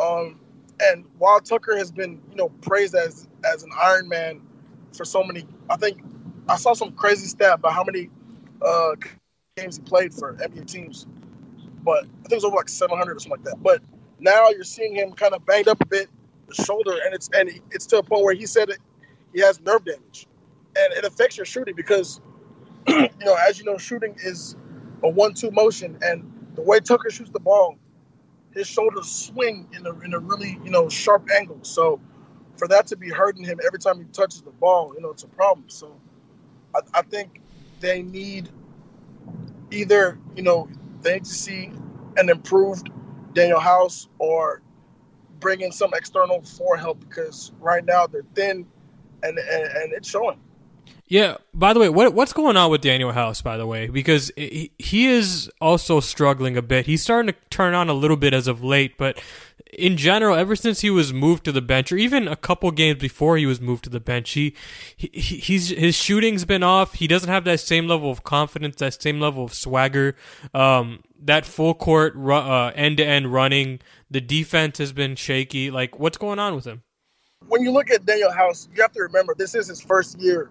Um, 0.00 0.40
and 0.80 1.04
while 1.18 1.40
Tucker 1.40 1.76
has 1.76 1.90
been, 1.90 2.20
you 2.30 2.36
know, 2.36 2.48
praised 2.60 2.94
as 2.94 3.28
as 3.44 3.62
an 3.62 3.70
Iron 3.80 4.08
Man 4.08 4.40
for 4.96 5.04
so 5.04 5.22
many, 5.22 5.46
I 5.70 5.76
think 5.76 6.02
I 6.48 6.56
saw 6.56 6.74
some 6.74 6.92
crazy 6.92 7.26
stat 7.26 7.54
about 7.54 7.72
how 7.72 7.84
many 7.84 8.10
uh, 8.62 8.92
games 9.56 9.76
he 9.76 9.82
played 9.82 10.14
for 10.14 10.34
NBA 10.34 10.66
teams, 10.66 11.06
but 11.84 12.04
I 12.04 12.28
think 12.28 12.32
it 12.32 12.34
was 12.36 12.44
over 12.44 12.56
like 12.56 12.68
700 12.68 13.16
or 13.16 13.20
something 13.20 13.30
like 13.30 13.44
that. 13.44 13.62
But 13.62 13.82
now 14.18 14.48
you're 14.50 14.64
seeing 14.64 14.94
him 14.94 15.12
kind 15.12 15.34
of 15.34 15.44
banged 15.46 15.68
up 15.68 15.80
a 15.80 15.86
bit, 15.86 16.08
the 16.48 16.54
shoulder, 16.54 16.98
and 17.04 17.14
it's 17.14 17.28
and 17.34 17.50
it's 17.70 17.86
to 17.86 17.98
a 17.98 18.02
point 18.02 18.24
where 18.24 18.34
he 18.34 18.46
said 18.46 18.70
it, 18.70 18.78
he 19.32 19.40
has 19.40 19.60
nerve 19.60 19.84
damage, 19.84 20.26
and 20.76 20.92
it 20.94 21.04
affects 21.04 21.36
your 21.36 21.46
shooting 21.46 21.74
because, 21.74 22.20
you 22.88 23.08
know, 23.20 23.36
as 23.48 23.58
you 23.58 23.64
know, 23.64 23.78
shooting 23.78 24.14
is 24.22 24.56
a 25.02 25.08
one-two 25.08 25.50
motion, 25.50 25.98
and 26.02 26.30
the 26.54 26.62
way 26.62 26.80
Tucker 26.80 27.10
shoots 27.10 27.30
the 27.30 27.40
ball 27.40 27.76
his 28.54 28.68
shoulders 28.68 29.10
swing 29.10 29.68
in 29.76 29.86
a, 29.86 29.98
in 30.00 30.14
a 30.14 30.18
really 30.18 30.58
you 30.64 30.70
know 30.70 30.88
sharp 30.88 31.28
angle. 31.36 31.58
So 31.62 32.00
for 32.56 32.68
that 32.68 32.86
to 32.88 32.96
be 32.96 33.10
hurting 33.10 33.44
him 33.44 33.60
every 33.66 33.78
time 33.78 33.98
he 33.98 34.04
touches 34.12 34.42
the 34.42 34.50
ball, 34.50 34.92
you 34.94 35.02
know, 35.02 35.10
it's 35.10 35.24
a 35.24 35.28
problem. 35.28 35.68
So 35.68 35.94
I, 36.74 36.80
I 36.94 37.02
think 37.02 37.40
they 37.80 38.02
need 38.02 38.50
either 39.70 40.18
you 40.36 40.42
know 40.42 40.68
they 41.02 41.14
need 41.14 41.24
to 41.24 41.30
see 41.34 41.70
an 42.16 42.30
improved 42.30 42.90
Danuel 43.34 43.60
House 43.60 44.08
or 44.18 44.62
bring 45.40 45.60
in 45.62 45.72
some 45.72 45.92
external 45.94 46.42
for 46.42 46.76
help 46.76 47.00
because 47.00 47.52
right 47.60 47.84
now 47.84 48.06
they're 48.06 48.22
thin 48.34 48.66
and 49.22 49.38
and, 49.38 49.64
and 49.66 49.92
it's 49.92 50.08
showing. 50.08 50.40
Yeah. 51.06 51.36
By 51.52 51.72
the 51.72 51.80
way, 51.80 51.88
what 51.88 52.14
what's 52.14 52.32
going 52.32 52.56
on 52.56 52.70
with 52.70 52.82
Danuel 52.82 53.12
House? 53.12 53.42
By 53.42 53.56
the 53.56 53.66
way, 53.66 53.88
because 53.88 54.32
he, 54.36 54.72
is 55.06 55.50
also 55.60 56.00
struggling 56.00 56.56
a 56.56 56.62
bit. 56.62 56.86
He's 56.86 57.02
starting 57.02 57.32
to 57.32 57.38
turn 57.50 57.74
on 57.74 57.88
a 57.88 57.92
little 57.92 58.16
bit 58.16 58.32
as 58.32 58.48
of 58.48 58.64
late, 58.64 58.96
but 58.96 59.20
in 59.72 59.96
general, 59.96 60.34
ever 60.34 60.56
since 60.56 60.80
he 60.80 60.90
was 60.90 61.12
moved 61.12 61.44
to 61.44 61.52
the 61.52 61.60
bench, 61.60 61.92
or 61.92 61.96
even 61.96 62.26
a 62.26 62.36
couple 62.36 62.70
games 62.70 63.00
before 63.00 63.36
he 63.36 63.46
was 63.46 63.60
moved 63.60 63.84
to 63.84 63.90
the 63.90 64.00
bench, 64.00 64.30
he, 64.30 64.54
he 64.96 65.08
he's 65.08 65.68
his 65.68 65.94
shooting's 65.94 66.44
been 66.44 66.62
off. 66.62 66.94
He 66.94 67.06
doesn't 67.06 67.28
have 67.28 67.44
that 67.44 67.60
same 67.60 67.86
level 67.86 68.10
of 68.10 68.24
confidence, 68.24 68.76
that 68.76 69.00
same 69.00 69.20
level 69.20 69.44
of 69.44 69.52
swagger. 69.52 70.16
Um, 70.54 71.02
that 71.20 71.44
full 71.44 71.74
court 71.74 72.14
end 72.76 72.96
to 72.96 73.04
end 73.04 73.32
running, 73.32 73.80
the 74.10 74.20
defense 74.20 74.78
has 74.78 74.92
been 74.92 75.16
shaky. 75.16 75.70
Like, 75.70 75.98
what's 75.98 76.18
going 76.18 76.38
on 76.38 76.54
with 76.54 76.64
him? 76.64 76.82
When 77.46 77.62
you 77.62 77.72
look 77.72 77.90
at 77.90 78.02
Danuel 78.04 78.34
House, 78.34 78.68
you 78.74 78.80
have 78.80 78.92
to 78.92 79.02
remember 79.02 79.34
this 79.36 79.54
is 79.54 79.66
his 79.68 79.80
first 79.80 80.18
year 80.18 80.50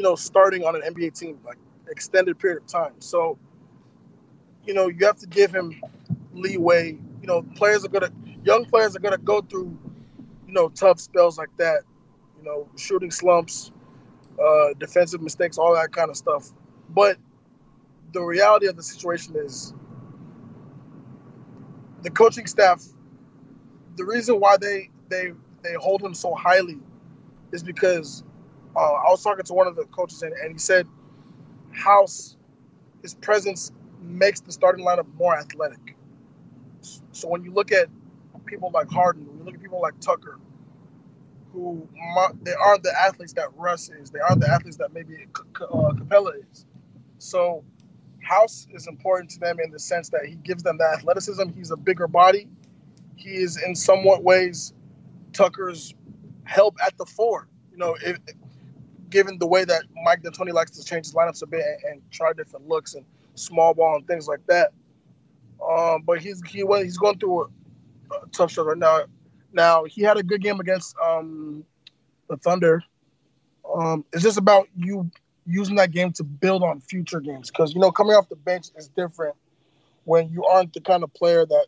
you 0.00 0.04
know, 0.04 0.14
starting 0.14 0.64
on 0.64 0.74
an 0.74 0.80
NBA 0.80 1.12
team 1.12 1.38
like 1.44 1.58
extended 1.90 2.38
period 2.38 2.62
of 2.62 2.66
time. 2.66 2.94
So, 3.00 3.38
you 4.64 4.72
know, 4.72 4.88
you 4.88 5.04
have 5.04 5.18
to 5.18 5.26
give 5.26 5.54
him 5.54 5.78
leeway. 6.32 6.98
You 7.20 7.26
know, 7.26 7.42
players 7.54 7.84
are 7.84 7.88
gonna 7.88 8.10
young 8.42 8.64
players 8.64 8.96
are 8.96 9.00
gonna 9.00 9.18
go 9.18 9.42
through, 9.42 9.78
you 10.46 10.54
know, 10.54 10.70
tough 10.70 11.00
spells 11.00 11.36
like 11.36 11.54
that. 11.58 11.82
You 12.38 12.46
know, 12.46 12.66
shooting 12.78 13.10
slumps, 13.10 13.72
uh, 14.42 14.72
defensive 14.78 15.20
mistakes, 15.20 15.58
all 15.58 15.74
that 15.74 15.92
kind 15.92 16.08
of 16.08 16.16
stuff. 16.16 16.48
But 16.88 17.18
the 18.14 18.22
reality 18.22 18.68
of 18.68 18.76
the 18.76 18.82
situation 18.82 19.34
is 19.36 19.74
the 22.00 22.10
coaching 22.10 22.46
staff. 22.46 22.82
The 23.96 24.04
reason 24.06 24.40
why 24.40 24.56
they 24.56 24.88
they 25.10 25.34
they 25.62 25.74
hold 25.74 26.00
him 26.00 26.14
so 26.14 26.34
highly 26.34 26.80
is 27.52 27.62
because 27.62 28.24
uh, 28.76 28.78
I 28.78 29.10
was 29.10 29.22
talking 29.22 29.44
to 29.44 29.52
one 29.52 29.66
of 29.66 29.76
the 29.76 29.84
coaches 29.84 30.22
and, 30.22 30.32
and 30.32 30.52
he 30.52 30.58
said 30.58 30.86
House, 31.72 32.36
his 33.02 33.14
presence 33.14 33.72
makes 34.00 34.40
the 34.40 34.52
starting 34.52 34.84
lineup 34.84 35.06
more 35.14 35.36
athletic. 35.36 35.96
So 37.12 37.28
when 37.28 37.44
you 37.44 37.52
look 37.52 37.72
at 37.72 37.88
people 38.46 38.70
like 38.72 38.90
Harden, 38.90 39.26
when 39.26 39.38
you 39.38 39.44
look 39.44 39.54
at 39.54 39.60
people 39.62 39.80
like 39.80 39.98
Tucker, 40.00 40.38
who 41.52 41.88
they 42.42 42.52
aren't 42.54 42.82
the 42.82 42.92
athletes 42.98 43.32
that 43.34 43.48
Russ 43.56 43.90
is, 43.90 44.10
they 44.10 44.20
aren't 44.20 44.40
the 44.40 44.50
athletes 44.50 44.76
that 44.78 44.92
maybe 44.92 45.26
uh, 45.36 45.92
Capela 45.92 46.32
is. 46.50 46.64
So 47.18 47.64
House 48.22 48.66
is 48.72 48.86
important 48.86 49.30
to 49.30 49.40
them 49.40 49.58
in 49.62 49.70
the 49.70 49.78
sense 49.78 50.08
that 50.10 50.26
he 50.26 50.36
gives 50.36 50.62
them 50.62 50.78
that 50.78 50.98
athleticism. 50.98 51.50
He's 51.56 51.70
a 51.70 51.76
bigger 51.76 52.06
body. 52.06 52.48
He 53.16 53.30
is 53.30 53.60
in 53.62 53.74
somewhat 53.74 54.22
ways 54.22 54.72
Tucker's 55.32 55.94
help 56.44 56.76
at 56.84 56.96
the 56.98 57.06
four. 57.06 57.48
You 57.72 57.78
know, 57.78 57.96
if, 58.04 58.18
given 59.10 59.38
the 59.38 59.46
way 59.46 59.64
that 59.64 59.82
Mike 60.04 60.22
D'Antoni 60.22 60.52
likes 60.52 60.70
to 60.72 60.84
change 60.84 61.06
his 61.06 61.14
lineups 61.14 61.42
a 61.42 61.46
bit 61.46 61.64
and, 61.64 61.92
and, 61.92 62.02
try 62.10 62.32
different 62.32 62.68
looks 62.68 62.94
and 62.94 63.04
small 63.34 63.74
ball 63.74 63.96
and 63.96 64.06
things 64.06 64.26
like 64.26 64.44
that. 64.46 64.72
Um, 65.66 66.02
but 66.02 66.20
he's 66.20 66.42
he 66.46 66.64
went, 66.64 66.84
he's 66.84 66.96
going 66.96 67.18
through 67.18 67.42
a, 67.42 67.46
a 68.14 68.26
tough 68.32 68.50
stretch 68.50 68.66
right 68.66 68.78
now. 68.78 69.04
Now 69.52 69.84
he 69.84 70.02
had 70.02 70.16
a 70.16 70.22
good 70.22 70.42
game 70.42 70.60
against 70.60 70.96
um, 71.04 71.64
the 72.28 72.36
Thunder. 72.36 72.82
Um, 73.72 74.04
it's 74.12 74.22
just 74.22 74.38
about 74.38 74.68
you 74.76 75.10
using 75.46 75.76
that 75.76 75.90
game 75.90 76.12
to 76.12 76.24
build 76.24 76.62
on 76.62 76.80
future 76.80 77.20
games 77.20 77.50
because 77.50 77.74
you 77.74 77.80
know 77.80 77.90
coming 77.90 78.14
off 78.14 78.28
the 78.28 78.36
bench 78.36 78.68
is 78.76 78.88
different 78.88 79.34
when 80.04 80.28
you 80.30 80.44
aren't 80.44 80.72
the 80.72 80.80
kind 80.80 81.02
of 81.02 81.12
player 81.14 81.44
that 81.44 81.66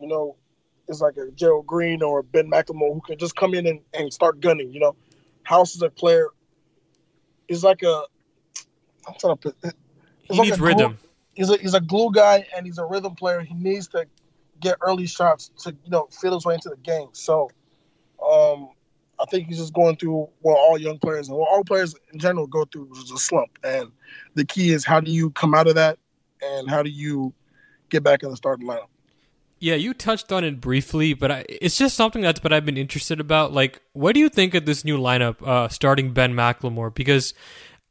you 0.00 0.08
know 0.08 0.36
is 0.88 1.00
like 1.00 1.16
a 1.16 1.30
Gerald 1.32 1.66
Green 1.66 2.02
or 2.02 2.22
Ben 2.22 2.50
McLemore 2.50 2.94
who 2.94 3.00
can 3.00 3.18
just 3.18 3.36
come 3.36 3.54
in 3.54 3.66
and, 3.66 3.80
and 3.94 4.12
start 4.12 4.40
gunning. 4.40 4.72
You 4.72 4.80
know, 4.80 4.96
House 5.42 5.74
is 5.74 5.82
a 5.82 5.90
player 5.90 6.28
he's 7.52 7.62
like 7.64 7.82
a. 7.82 8.02
I'm 9.06 9.14
trying 9.20 9.36
to 9.36 9.52
put. 9.52 9.56
He's 9.62 9.72
He 10.30 10.36
like 10.38 10.46
needs 10.46 10.56
glue- 10.56 10.66
rhythm. 10.68 10.98
He's 11.34 11.50
a 11.50 11.56
he's 11.58 11.74
a 11.74 11.80
glue 11.80 12.10
guy 12.12 12.46
and 12.56 12.66
he's 12.66 12.78
a 12.78 12.84
rhythm 12.84 13.14
player. 13.14 13.40
He 13.40 13.54
needs 13.54 13.88
to 13.88 14.06
get 14.60 14.76
early 14.80 15.06
shots 15.06 15.50
to 15.62 15.70
you 15.84 15.90
know 15.90 16.08
feel 16.20 16.34
his 16.34 16.44
way 16.44 16.54
into 16.54 16.68
the 16.68 16.76
game. 16.76 17.08
So, 17.12 17.50
um, 18.24 18.68
I 19.20 19.24
think 19.30 19.48
he's 19.48 19.58
just 19.58 19.72
going 19.72 19.96
through 19.96 20.28
what 20.40 20.56
all 20.58 20.78
young 20.78 20.98
players 20.98 21.28
and 21.28 21.36
what 21.36 21.48
all 21.50 21.64
players 21.64 21.94
in 22.12 22.18
general 22.18 22.46
go 22.46 22.64
through, 22.66 22.84
which 22.84 23.00
is 23.04 23.10
a 23.10 23.18
slump. 23.18 23.58
And 23.64 23.90
the 24.34 24.44
key 24.44 24.70
is 24.72 24.84
how 24.84 25.00
do 25.00 25.10
you 25.10 25.30
come 25.30 25.54
out 25.54 25.68
of 25.68 25.74
that, 25.74 25.98
and 26.42 26.68
how 26.70 26.82
do 26.82 26.90
you 26.90 27.32
get 27.90 28.02
back 28.02 28.22
in 28.22 28.30
the 28.30 28.36
starting 28.36 28.66
lineup. 28.66 28.88
Yeah, 29.62 29.76
you 29.76 29.94
touched 29.94 30.32
on 30.32 30.42
it 30.42 30.60
briefly, 30.60 31.14
but 31.14 31.30
I, 31.30 31.44
it's 31.48 31.78
just 31.78 31.96
something 31.96 32.20
that's 32.20 32.40
but 32.40 32.52
I've 32.52 32.66
been 32.66 32.76
interested 32.76 33.20
about. 33.20 33.52
Like, 33.52 33.80
what 33.92 34.12
do 34.12 34.18
you 34.18 34.28
think 34.28 34.54
of 34.54 34.66
this 34.66 34.84
new 34.84 34.98
lineup, 34.98 35.40
uh, 35.40 35.68
starting 35.68 36.12
Ben 36.12 36.34
McLemore? 36.34 36.92
Because 36.92 37.32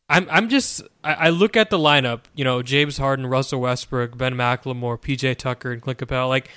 I'm, 0.10 0.28
I'm 0.30 0.50
just, 0.50 0.82
I, 1.02 1.14
I 1.14 1.30
look 1.30 1.56
at 1.56 1.70
the 1.70 1.78
lineup. 1.78 2.24
You 2.36 2.44
know, 2.44 2.62
James 2.62 2.98
Harden, 2.98 3.26
Russell 3.26 3.62
Westbrook, 3.62 4.18
Ben 4.18 4.36
McLemore, 4.36 5.00
PJ 5.00 5.38
Tucker, 5.38 5.72
and 5.72 5.82
Clint 5.82 5.98
Capela. 5.98 6.28
Like, 6.28 6.50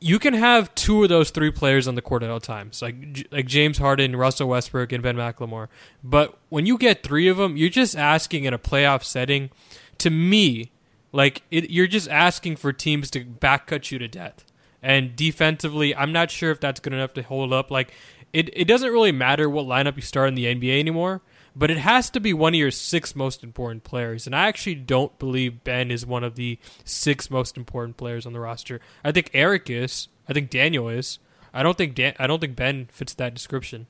you 0.00 0.18
can 0.18 0.34
have 0.34 0.74
two 0.74 1.04
of 1.04 1.08
those 1.08 1.30
three 1.30 1.52
players 1.52 1.86
on 1.86 1.94
the 1.94 2.02
court 2.02 2.24
at 2.24 2.30
all 2.30 2.40
times, 2.40 2.82
like 2.82 3.28
like 3.30 3.46
James 3.46 3.78
Harden, 3.78 4.16
Russell 4.16 4.48
Westbrook, 4.48 4.90
and 4.90 5.04
Ben 5.04 5.14
McLemore. 5.14 5.68
But 6.02 6.36
when 6.48 6.66
you 6.66 6.78
get 6.78 7.04
three 7.04 7.28
of 7.28 7.36
them, 7.36 7.56
you're 7.56 7.70
just 7.70 7.96
asking 7.96 8.42
in 8.42 8.52
a 8.52 8.58
playoff 8.58 9.04
setting. 9.04 9.50
To 9.98 10.10
me, 10.10 10.72
like 11.12 11.42
it, 11.52 11.70
you're 11.70 11.86
just 11.86 12.08
asking 12.08 12.56
for 12.56 12.72
teams 12.72 13.08
to 13.12 13.24
back 13.24 13.68
cut 13.68 13.92
you 13.92 14.00
to 14.00 14.08
death. 14.08 14.44
And 14.82 15.16
defensively, 15.16 15.94
I'm 15.94 16.12
not 16.12 16.30
sure 16.30 16.50
if 16.50 16.60
that's 16.60 16.80
good 16.80 16.92
enough 16.92 17.14
to 17.14 17.22
hold 17.22 17.52
up. 17.52 17.70
Like 17.70 17.92
it, 18.32 18.50
it 18.52 18.66
doesn't 18.66 18.92
really 18.92 19.12
matter 19.12 19.48
what 19.48 19.66
lineup 19.66 19.96
you 19.96 20.02
start 20.02 20.28
in 20.28 20.34
the 20.34 20.44
NBA 20.44 20.78
anymore, 20.78 21.20
but 21.56 21.70
it 21.70 21.78
has 21.78 22.10
to 22.10 22.20
be 22.20 22.32
one 22.32 22.54
of 22.54 22.58
your 22.58 22.70
six 22.70 23.16
most 23.16 23.42
important 23.42 23.84
players. 23.84 24.26
And 24.26 24.36
I 24.36 24.46
actually 24.46 24.76
don't 24.76 25.18
believe 25.18 25.64
Ben 25.64 25.90
is 25.90 26.06
one 26.06 26.22
of 26.22 26.36
the 26.36 26.58
six 26.84 27.30
most 27.30 27.56
important 27.56 27.96
players 27.96 28.26
on 28.26 28.32
the 28.32 28.40
roster. 28.40 28.80
I 29.04 29.12
think 29.12 29.30
Eric 29.34 29.68
is. 29.70 30.08
I 30.28 30.32
think 30.32 30.50
Danuel 30.50 30.94
is. 30.96 31.18
I 31.52 31.62
don't 31.62 31.76
think 31.76 31.94
Dan, 31.94 32.14
I 32.18 32.26
don't 32.26 32.40
think 32.40 32.54
Ben 32.54 32.88
fits 32.92 33.14
that 33.14 33.34
description. 33.34 33.86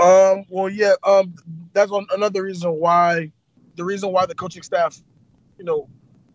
Um, 0.00 0.44
well, 0.48 0.68
yeah, 0.68 0.94
um, 1.02 1.34
that's 1.72 1.90
one, 1.90 2.06
another 2.12 2.44
reason 2.44 2.70
why 2.72 3.32
the 3.76 3.84
reason 3.84 4.12
why 4.12 4.26
the 4.26 4.34
coaching 4.34 4.62
staff, 4.62 5.00
you 5.58 5.64
know, 5.64 5.88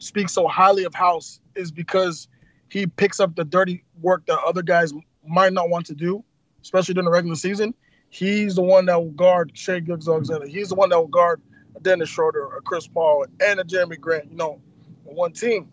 speaks 0.05 0.33
so 0.33 0.47
highly 0.47 0.83
of 0.83 0.93
House 0.93 1.39
is 1.55 1.71
because 1.71 2.27
he 2.69 2.87
picks 2.87 3.19
up 3.19 3.35
the 3.35 3.43
dirty 3.43 3.83
work 4.01 4.25
that 4.27 4.39
other 4.45 4.61
guys 4.61 4.93
might 5.27 5.53
not 5.53 5.69
want 5.69 5.85
to 5.87 5.95
do, 5.95 6.23
especially 6.61 6.93
during 6.93 7.05
the 7.05 7.11
regular 7.11 7.35
season. 7.35 7.73
He's 8.09 8.55
the 8.55 8.61
one 8.61 8.85
that 8.85 9.01
will 9.01 9.11
guard 9.11 9.51
Shai 9.55 9.79
Gilgeous-Alexander. 9.79 10.47
He's 10.47 10.69
the 10.69 10.75
one 10.75 10.89
that 10.89 10.99
will 10.99 11.07
guard 11.07 11.41
a 11.75 11.79
Dennis 11.79 12.09
Schroeder, 12.09 12.55
a 12.55 12.61
Chris 12.61 12.87
Paul, 12.87 13.25
and 13.41 13.59
a 13.59 13.63
Jerami 13.63 13.99
Grant. 13.99 14.31
You 14.31 14.37
know, 14.37 14.61
on 15.07 15.15
one 15.15 15.33
team. 15.33 15.69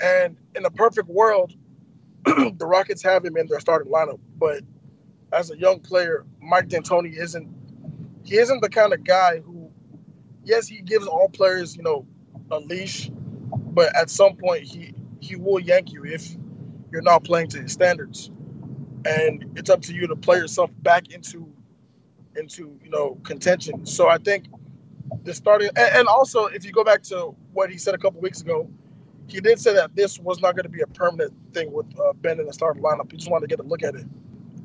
And 0.00 0.36
in 0.54 0.64
a 0.64 0.70
perfect 0.70 1.08
world, 1.08 1.52
the 2.24 2.66
Rockets 2.66 3.02
have 3.02 3.24
him 3.24 3.36
in 3.36 3.46
their 3.46 3.60
starting 3.60 3.90
lineup, 3.90 4.20
but 4.38 4.62
as 5.32 5.50
a 5.50 5.58
young 5.58 5.80
player, 5.80 6.24
Mike 6.40 6.68
D'Antoni 6.68 7.16
isn't 7.16 7.48
he 8.24 8.36
isn't 8.36 8.60
the 8.60 8.68
kind 8.68 8.92
of 8.92 9.04
guy 9.04 9.38
who 9.38 9.70
yes, 10.44 10.66
he 10.66 10.80
gives 10.80 11.06
all 11.06 11.28
players, 11.28 11.76
you 11.76 11.82
know, 11.82 12.06
a 12.50 12.58
leash, 12.58 13.10
but 13.76 13.94
at 13.94 14.08
some 14.08 14.34
point 14.36 14.64
he 14.64 14.94
he 15.20 15.36
will 15.36 15.60
yank 15.60 15.92
you 15.92 16.04
if 16.04 16.34
you're 16.90 17.02
not 17.02 17.22
playing 17.24 17.48
to 17.48 17.60
his 17.60 17.72
standards. 17.72 18.30
And 19.04 19.44
it's 19.54 19.70
up 19.70 19.82
to 19.82 19.94
you 19.94 20.06
to 20.08 20.16
play 20.16 20.38
yourself 20.38 20.70
back 20.82 21.12
into 21.12 21.46
into, 22.36 22.78
you 22.82 22.90
know, 22.90 23.18
contention. 23.22 23.84
So 23.86 24.08
I 24.08 24.16
think 24.16 24.46
the 25.24 25.34
starting 25.34 25.68
and, 25.76 25.94
and 25.94 26.08
also 26.08 26.46
if 26.46 26.64
you 26.64 26.72
go 26.72 26.84
back 26.84 27.02
to 27.04 27.36
what 27.52 27.70
he 27.70 27.76
said 27.76 27.94
a 27.94 27.98
couple 27.98 28.20
weeks 28.20 28.40
ago, 28.40 28.68
he 29.28 29.40
did 29.40 29.60
say 29.60 29.74
that 29.74 29.94
this 29.94 30.18
was 30.18 30.40
not 30.40 30.56
going 30.56 30.64
to 30.64 30.70
be 30.70 30.80
a 30.80 30.86
permanent 30.86 31.34
thing 31.52 31.70
with 31.70 31.86
uh, 32.00 32.14
Ben 32.14 32.40
in 32.40 32.46
the 32.46 32.54
starting 32.54 32.82
lineup. 32.82 33.10
He 33.10 33.18
just 33.18 33.30
wanted 33.30 33.50
to 33.50 33.56
get 33.56 33.64
a 33.64 33.68
look 33.68 33.82
at 33.82 33.94
it. 33.94 34.06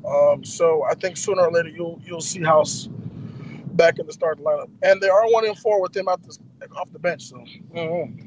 Um, 0.08 0.42
so 0.42 0.84
I 0.90 0.94
think 0.94 1.18
sooner 1.18 1.42
or 1.42 1.52
later 1.52 1.68
you'll 1.68 2.00
you'll 2.02 2.22
see 2.22 2.42
House 2.42 2.88
back 3.74 3.98
in 3.98 4.06
the 4.06 4.12
starting 4.12 4.42
lineup, 4.42 4.70
and 4.82 5.02
they 5.02 5.08
are 5.10 5.30
one 5.30 5.44
in 5.44 5.54
four 5.54 5.82
with 5.82 5.94
him 5.94 6.08
out 6.08 6.22
the, 6.22 6.38
off 6.76 6.90
the 6.92 6.98
bench. 6.98 7.24
So 7.28 7.44
mhm. 7.74 8.21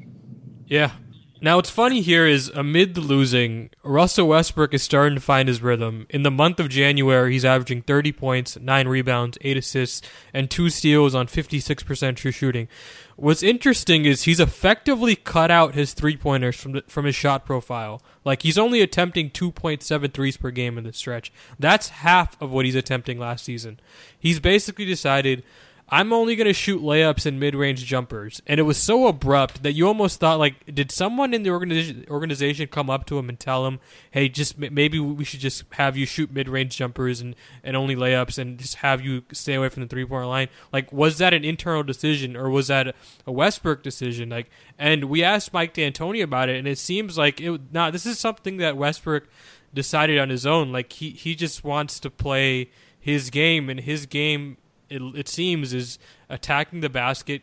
Yeah. 0.66 0.92
Now, 1.38 1.56
what's 1.56 1.70
funny 1.70 2.00
here 2.00 2.26
is 2.26 2.48
amid 2.48 2.94
the 2.94 3.02
losing, 3.02 3.68
Russell 3.84 4.28
Westbrook 4.28 4.72
is 4.72 4.82
starting 4.82 5.16
to 5.16 5.20
find 5.20 5.48
his 5.48 5.60
rhythm. 5.60 6.06
In 6.08 6.22
the 6.22 6.30
month 6.30 6.58
of 6.58 6.70
January, 6.70 7.32
he's 7.32 7.44
averaging 7.44 7.82
30 7.82 8.10
points, 8.12 8.58
9 8.58 8.88
rebounds, 8.88 9.36
8 9.42 9.58
assists, 9.58 10.00
and 10.32 10.50
2 10.50 10.70
steals 10.70 11.14
on 11.14 11.26
56% 11.26 12.16
true 12.16 12.30
shooting. 12.30 12.68
What's 13.16 13.42
interesting 13.42 14.06
is 14.06 14.22
he's 14.22 14.40
effectively 14.40 15.14
cut 15.14 15.50
out 15.50 15.74
his 15.74 15.92
three 15.92 16.16
pointers 16.16 16.56
from, 16.56 16.80
from 16.88 17.04
his 17.04 17.14
shot 17.14 17.44
profile. 17.44 18.00
Like, 18.24 18.42
he's 18.42 18.58
only 18.58 18.80
attempting 18.80 19.30
2.7 19.30 20.12
threes 20.14 20.38
per 20.38 20.50
game 20.50 20.78
in 20.78 20.84
this 20.84 20.96
stretch. 20.96 21.30
That's 21.58 21.90
half 21.90 22.40
of 22.40 22.50
what 22.50 22.64
he's 22.64 22.74
attempting 22.74 23.18
last 23.18 23.44
season. 23.44 23.78
He's 24.18 24.40
basically 24.40 24.86
decided. 24.86 25.44
I'm 25.88 26.12
only 26.12 26.34
going 26.34 26.48
to 26.48 26.52
shoot 26.52 26.82
layups 26.82 27.26
and 27.26 27.38
mid-range 27.38 27.84
jumpers. 27.84 28.42
And 28.46 28.58
it 28.58 28.64
was 28.64 28.76
so 28.76 29.06
abrupt 29.06 29.62
that 29.62 29.74
you 29.74 29.86
almost 29.86 30.18
thought 30.18 30.40
like 30.40 30.74
did 30.74 30.90
someone 30.90 31.32
in 31.32 31.44
the 31.44 31.50
organization 31.50 32.04
organization 32.10 32.66
come 32.66 32.90
up 32.90 33.06
to 33.06 33.18
him 33.18 33.28
and 33.28 33.38
tell 33.38 33.66
him, 33.66 33.78
"Hey, 34.10 34.28
just 34.28 34.58
maybe 34.58 34.98
we 34.98 35.24
should 35.24 35.38
just 35.38 35.62
have 35.74 35.96
you 35.96 36.04
shoot 36.04 36.32
mid-range 36.32 36.76
jumpers 36.76 37.20
and 37.20 37.36
and 37.62 37.76
only 37.76 37.94
layups 37.94 38.36
and 38.36 38.58
just 38.58 38.76
have 38.76 39.00
you 39.00 39.22
stay 39.32 39.54
away 39.54 39.68
from 39.68 39.82
the 39.82 39.88
three-point 39.88 40.26
line." 40.26 40.48
Like 40.72 40.92
was 40.92 41.18
that 41.18 41.32
an 41.32 41.44
internal 41.44 41.84
decision 41.84 42.36
or 42.36 42.50
was 42.50 42.66
that 42.66 42.96
a 43.24 43.32
Westbrook 43.32 43.84
decision? 43.84 44.28
Like 44.28 44.50
and 44.78 45.04
we 45.04 45.22
asked 45.22 45.52
Mike 45.52 45.74
D'Antoni 45.74 46.22
about 46.22 46.48
it 46.48 46.56
and 46.56 46.66
it 46.66 46.78
seems 46.78 47.16
like 47.16 47.40
it 47.40 47.60
nah, 47.72 47.92
this 47.92 48.06
is 48.06 48.18
something 48.18 48.56
that 48.56 48.76
Westbrook 48.76 49.28
decided 49.72 50.18
on 50.18 50.30
his 50.30 50.46
own. 50.46 50.72
Like 50.72 50.92
he 50.94 51.10
he 51.10 51.36
just 51.36 51.62
wants 51.62 52.00
to 52.00 52.10
play 52.10 52.70
his 52.98 53.30
game 53.30 53.70
and 53.70 53.78
his 53.78 54.06
game 54.06 54.56
it, 54.88 55.02
it 55.14 55.28
seems 55.28 55.72
is 55.74 55.98
attacking 56.28 56.80
the 56.80 56.88
basket 56.88 57.42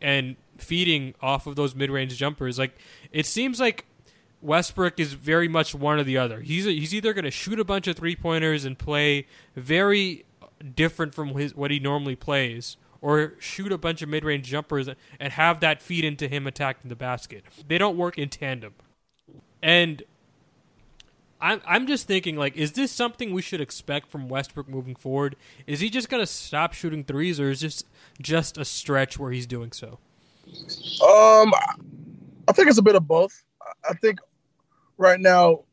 and 0.00 0.36
feeding 0.58 1.14
off 1.20 1.46
of 1.46 1.56
those 1.56 1.74
mid-range 1.74 2.16
jumpers. 2.16 2.58
Like 2.58 2.76
it 3.12 3.26
seems 3.26 3.60
like 3.60 3.84
Westbrook 4.42 5.00
is 5.00 5.14
very 5.14 5.48
much 5.48 5.74
one 5.74 5.98
or 5.98 6.04
the 6.04 6.18
other. 6.18 6.40
He's 6.40 6.64
he's 6.64 6.94
either 6.94 7.12
going 7.12 7.24
to 7.24 7.30
shoot 7.30 7.58
a 7.58 7.64
bunch 7.64 7.86
of 7.86 7.96
three-pointers 7.96 8.64
and 8.64 8.78
play 8.78 9.26
very 9.54 10.24
different 10.74 11.14
from 11.14 11.28
his 11.30 11.54
what 11.54 11.70
he 11.70 11.78
normally 11.78 12.16
plays 12.16 12.76
or 13.00 13.34
shoot 13.38 13.72
a 13.72 13.78
bunch 13.78 14.02
of 14.02 14.08
mid-range 14.08 14.46
jumpers 14.46 14.88
and 15.20 15.32
have 15.32 15.60
that 15.60 15.82
feed 15.82 16.04
into 16.04 16.28
him 16.28 16.46
attacking 16.46 16.88
the 16.88 16.96
basket. 16.96 17.44
They 17.68 17.78
don't 17.78 17.96
work 17.96 18.18
in 18.18 18.28
tandem. 18.28 18.74
And 19.62 20.02
I'm 21.40 21.60
I'm 21.66 21.86
just 21.86 22.06
thinking 22.06 22.36
like, 22.36 22.56
is 22.56 22.72
this 22.72 22.90
something 22.90 23.32
we 23.32 23.42
should 23.42 23.60
expect 23.60 24.10
from 24.10 24.28
Westbrook 24.28 24.68
moving 24.68 24.94
forward? 24.94 25.36
Is 25.66 25.80
he 25.80 25.90
just 25.90 26.08
gonna 26.08 26.26
stop 26.26 26.72
shooting 26.72 27.04
threes, 27.04 27.38
or 27.38 27.50
is 27.50 27.60
this 27.60 27.84
just 28.20 28.56
a 28.56 28.64
stretch 28.64 29.18
where 29.18 29.30
he's 29.30 29.46
doing 29.46 29.72
so? 29.72 29.98
um, 31.02 31.52
I 32.48 32.52
think 32.52 32.68
it's 32.68 32.78
a 32.78 32.82
bit 32.82 32.94
of 32.94 33.06
both. 33.06 33.42
I 33.88 33.94
think 33.94 34.18
right 34.96 35.20
now 35.20 35.64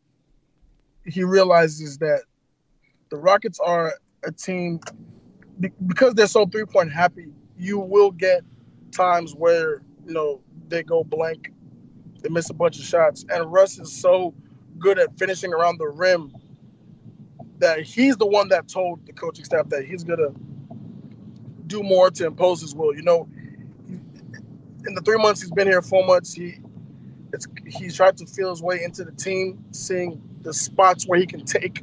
he 1.06 1.24
realizes 1.24 1.98
that 2.00 2.24
the 3.10 3.18
Rockets 3.18 3.60
are 3.60 3.94
a 4.24 4.32
team 4.32 4.80
because 5.88 6.14
they're 6.16 6.28
so 6.28 6.46
three 6.46 6.66
point 6.66 6.92
happy. 6.92 7.28
You 7.58 7.80
will 7.80 8.12
get 8.12 8.42
times 8.92 9.34
where 9.36 9.82
you 10.06 10.14
know 10.14 10.42
they 10.68 10.84
go 10.84 11.04
blank, 11.04 11.52
they 12.22 12.30
miss 12.30 12.50
a 12.50 12.54
bunch 12.54 12.80
of 12.80 12.86
shots, 12.86 13.26
and 13.30 13.52
Russ 13.52 13.80
is 13.80 13.92
so 13.92 14.34
good 14.84 15.00
at 15.00 15.18
finishing 15.18 15.54
around 15.54 15.80
the 15.80 15.88
rim 15.88 16.34
that 17.60 17.82
he's 17.82 18.18
the 18.18 18.28
one 18.28 18.50
that 18.50 18.68
told 18.68 19.06
the 19.08 19.14
coaching 19.14 19.46
staff 19.46 19.70
that 19.70 19.86
he's 19.86 20.04
gonna 20.04 20.30
do 21.68 21.82
more 21.82 22.12
to 22.12 22.28
impose 22.28 22.62
his 22.62 22.76
will. 22.76 22.94
You 22.94 23.04
know, 23.04 23.28
in 24.86 24.94
the 24.94 25.02
three 25.02 25.18
months 25.18 25.42
he's 25.42 25.52
been 25.52 25.68
here, 25.68 25.82
four 25.82 26.06
months, 26.06 26.34
he 26.34 26.56
it's 27.32 27.48
he's 27.66 27.96
tried 27.96 28.18
to 28.18 28.26
feel 28.26 28.50
his 28.50 28.62
way 28.62 28.84
into 28.84 29.06
the 29.06 29.14
team, 29.14 29.64
seeing 29.72 30.22
the 30.42 30.54
spots 30.54 31.08
where 31.08 31.18
he 31.18 31.26
can 31.26 31.46
take 31.46 31.82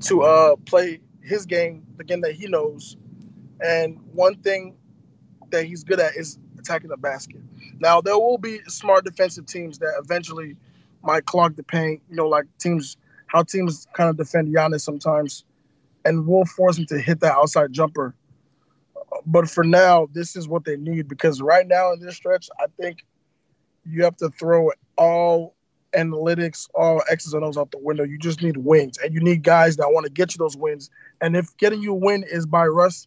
to 0.00 0.22
uh, 0.22 0.56
play 0.66 1.00
his 1.22 1.46
game, 1.46 1.86
the 1.96 2.04
game 2.04 2.20
that 2.22 2.32
he 2.32 2.48
knows. 2.48 2.96
And 3.64 3.98
one 4.12 4.34
thing 4.42 4.74
that 5.50 5.64
he's 5.64 5.84
good 5.84 6.00
at 6.00 6.16
is 6.16 6.38
attacking 6.58 6.90
the 6.90 6.96
basket. 6.96 7.40
Now 7.78 8.00
there 8.00 8.18
will 8.18 8.38
be 8.38 8.60
smart 8.66 9.04
defensive 9.04 9.46
teams 9.46 9.78
that 9.78 9.94
eventually 10.02 10.56
might 11.02 11.26
clog 11.26 11.56
the 11.56 11.62
paint. 11.62 12.02
You 12.10 12.16
know, 12.16 12.28
like 12.28 12.46
teams 12.58 12.96
how 13.26 13.42
teams 13.42 13.86
kind 13.94 14.10
of 14.10 14.16
defend 14.16 14.54
Giannis 14.54 14.82
sometimes, 14.82 15.44
and 16.04 16.26
will 16.26 16.44
force 16.44 16.78
him 16.78 16.86
to 16.86 16.98
hit 16.98 17.20
that 17.20 17.32
outside 17.32 17.72
jumper. 17.72 18.14
But 19.26 19.48
for 19.48 19.64
now, 19.64 20.08
this 20.12 20.36
is 20.36 20.48
what 20.48 20.64
they 20.64 20.76
need 20.76 21.08
because 21.08 21.40
right 21.40 21.66
now 21.66 21.92
in 21.92 22.00
this 22.00 22.16
stretch, 22.16 22.48
I 22.60 22.66
think 22.80 23.04
you 23.84 24.04
have 24.04 24.16
to 24.18 24.28
throw 24.30 24.70
all 24.96 25.54
analytics, 25.92 26.68
all 26.74 27.02
X's 27.10 27.34
and 27.34 27.44
O's 27.44 27.56
out 27.56 27.70
the 27.70 27.78
window. 27.78 28.04
You 28.04 28.18
just 28.18 28.42
need 28.42 28.58
wins, 28.58 28.98
and 28.98 29.14
you 29.14 29.20
need 29.20 29.42
guys 29.42 29.76
that 29.76 29.88
want 29.90 30.06
to 30.06 30.12
get 30.12 30.34
you 30.34 30.38
those 30.38 30.56
wins. 30.56 30.90
And 31.20 31.36
if 31.36 31.56
getting 31.56 31.82
you 31.82 31.92
a 31.92 31.96
win 31.96 32.24
is 32.30 32.46
by 32.46 32.66
Russ 32.66 33.06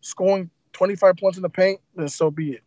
scoring 0.00 0.50
25 0.72 1.16
points 1.16 1.38
in 1.38 1.42
the 1.42 1.48
paint, 1.48 1.80
then 1.96 2.08
so 2.08 2.30
be 2.30 2.52
it. 2.52 2.62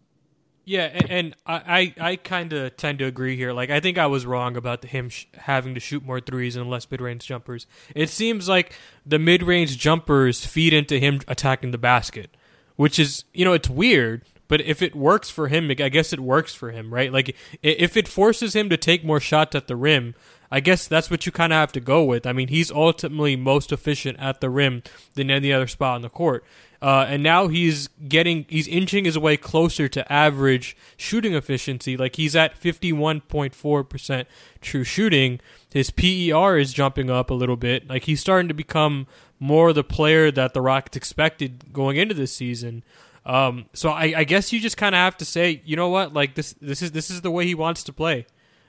Yeah, 0.68 0.90
and, 0.94 1.10
and 1.10 1.36
I, 1.46 1.94
I, 1.98 2.16
kind 2.18 2.52
of 2.52 2.76
tend 2.76 3.00
to 3.00 3.06
agree 3.06 3.38
here. 3.38 3.54
Like, 3.54 3.70
I 3.70 3.80
think 3.80 3.98
I 3.98 4.08
was 4.08 4.26
wrong 4.26 4.58
about 4.58 4.82
the, 4.82 4.90
him 4.90 5.08
sh- 5.08 5.26
having 5.34 5.74
to 5.76 5.80
shoot 5.80 6.04
more 6.04 6.20
threes 6.20 6.58
and 6.58 6.70
less 6.70 6.92
mid 6.92 7.00
range 7.00 7.26
jumpers. 7.26 7.68
It 7.96 8.10
seems 8.10 8.50
like 8.50 8.74
the 9.06 9.18
mid 9.18 9.44
range 9.44 9.78
jumpers 9.78 10.46
feed 10.46 10.74
into 10.74 11.00
him 11.00 11.22
attacking 11.26 11.72
the 11.72 11.78
basket, 11.78 12.36
which 12.76 13.00
is, 13.00 13.24
you 13.34 13.46
know, 13.46 13.54
it's 13.54 13.70
weird, 13.70 14.24
but 14.50 14.60
if 14.60 14.82
it 14.82 14.94
works 14.94 15.30
for 15.30 15.48
him, 15.48 15.72
I 15.72 15.88
guess 15.88 16.12
it 16.12 16.20
works 16.20 16.54
for 16.54 16.72
him, 16.72 16.94
right? 16.94 17.14
Like, 17.14 17.38
if 17.64 17.96
it 17.96 18.10
forces 18.10 18.54
him 18.54 18.68
to 18.68 18.76
take 18.76 19.06
more 19.06 19.22
shots 19.22 19.56
at 19.56 19.68
the 19.68 19.78
rim, 19.78 20.16
I 20.52 20.60
guess 20.60 20.88
that's 20.88 21.12
what 21.12 21.26
you 21.26 21.32
kind 21.32 21.52
of 21.52 21.58
have 21.58 21.72
to 21.74 21.80
go 21.80 22.04
with. 22.04 22.26
I 22.26 22.34
mean, 22.34 22.48
he's 22.48 22.72
ultimately 22.72 23.36
most 23.36 23.72
efficient 23.72 24.20
at 24.20 24.42
the 24.42 24.50
rim 24.50 24.84
than 25.16 25.30
any 25.30 25.52
other 25.52 25.68
spot 25.68 25.96
on 25.96 26.02
the 26.02 26.10
court. 26.10 26.44
Uh, 26.82 27.06
and 27.10 27.24
now 27.24 27.48
he's 27.48 27.88
getting 28.08 28.46
he's 28.48 28.68
inching 28.68 29.06
his 29.06 29.18
way 29.18 29.36
closer 29.36 29.88
to 29.88 30.12
average 30.12 30.78
shooting 30.96 31.34
efficiency. 31.34 31.98
Like 31.98 32.18
he's 32.18 32.36
at 32.36 32.56
fifty 32.56 32.94
one 32.94 33.22
point 33.22 33.56
four 33.56 33.84
percent 33.84 34.28
true 34.62 34.84
shooting. 34.84 35.40
His 35.74 35.90
PER 35.90 36.58
is 36.58 36.74
jumping 36.74 37.10
up 37.10 37.32
a 37.32 37.34
little 37.34 37.56
bit. 37.56 37.90
Like 37.90 38.04
he's 38.04 38.22
starting 38.22 38.48
to 38.48 38.54
become 38.54 39.08
more 39.40 39.74
the 39.74 39.84
player 39.84 40.30
that 40.32 40.54
the 40.54 40.62
Rockets 40.62 40.98
expected 40.98 41.74
going 41.74 41.98
into 41.98 42.14
this 42.14 42.34
season. 42.34 42.84
Um, 43.26 43.66
so 43.74 43.90
I, 43.90 44.14
I, 44.18 44.24
guess 44.24 44.54
you 44.54 44.60
just 44.62 44.78
kind 44.78 44.96
of 44.96 45.00
have 45.00 45.18
to 45.18 45.26
say, 45.26 45.62
you 45.66 45.76
know 45.76 45.90
what, 45.90 46.14
like 46.14 46.36
this 46.36 46.56
this 46.62 46.82
is 46.82 46.94
this 46.94 47.10
is 47.10 47.22
the 47.22 47.32
way 47.32 47.46
he 47.46 47.56
wants 47.56 47.84
to 47.84 47.94
play. 47.94 48.26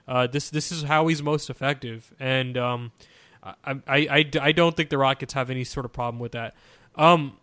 Uh, 0.08 0.26
this 0.26 0.50
this 0.50 0.72
is 0.72 0.84
how 0.84 1.06
he's 1.06 1.22
most 1.22 1.50
effective, 1.50 2.12
and 2.18 2.56
um, 2.56 2.92
I, 3.42 3.54
I, 3.64 3.80
I, 3.86 4.30
I 4.40 4.52
don't 4.52 4.76
think 4.76 4.88
the 4.88 4.98
Rockets 4.98 5.34
have 5.34 5.50
any 5.50 5.64
sort 5.64 5.84
of 5.84 5.92
problem 5.92 6.18
with 6.18 6.32
that. 6.32 6.54
Um, 6.96 7.36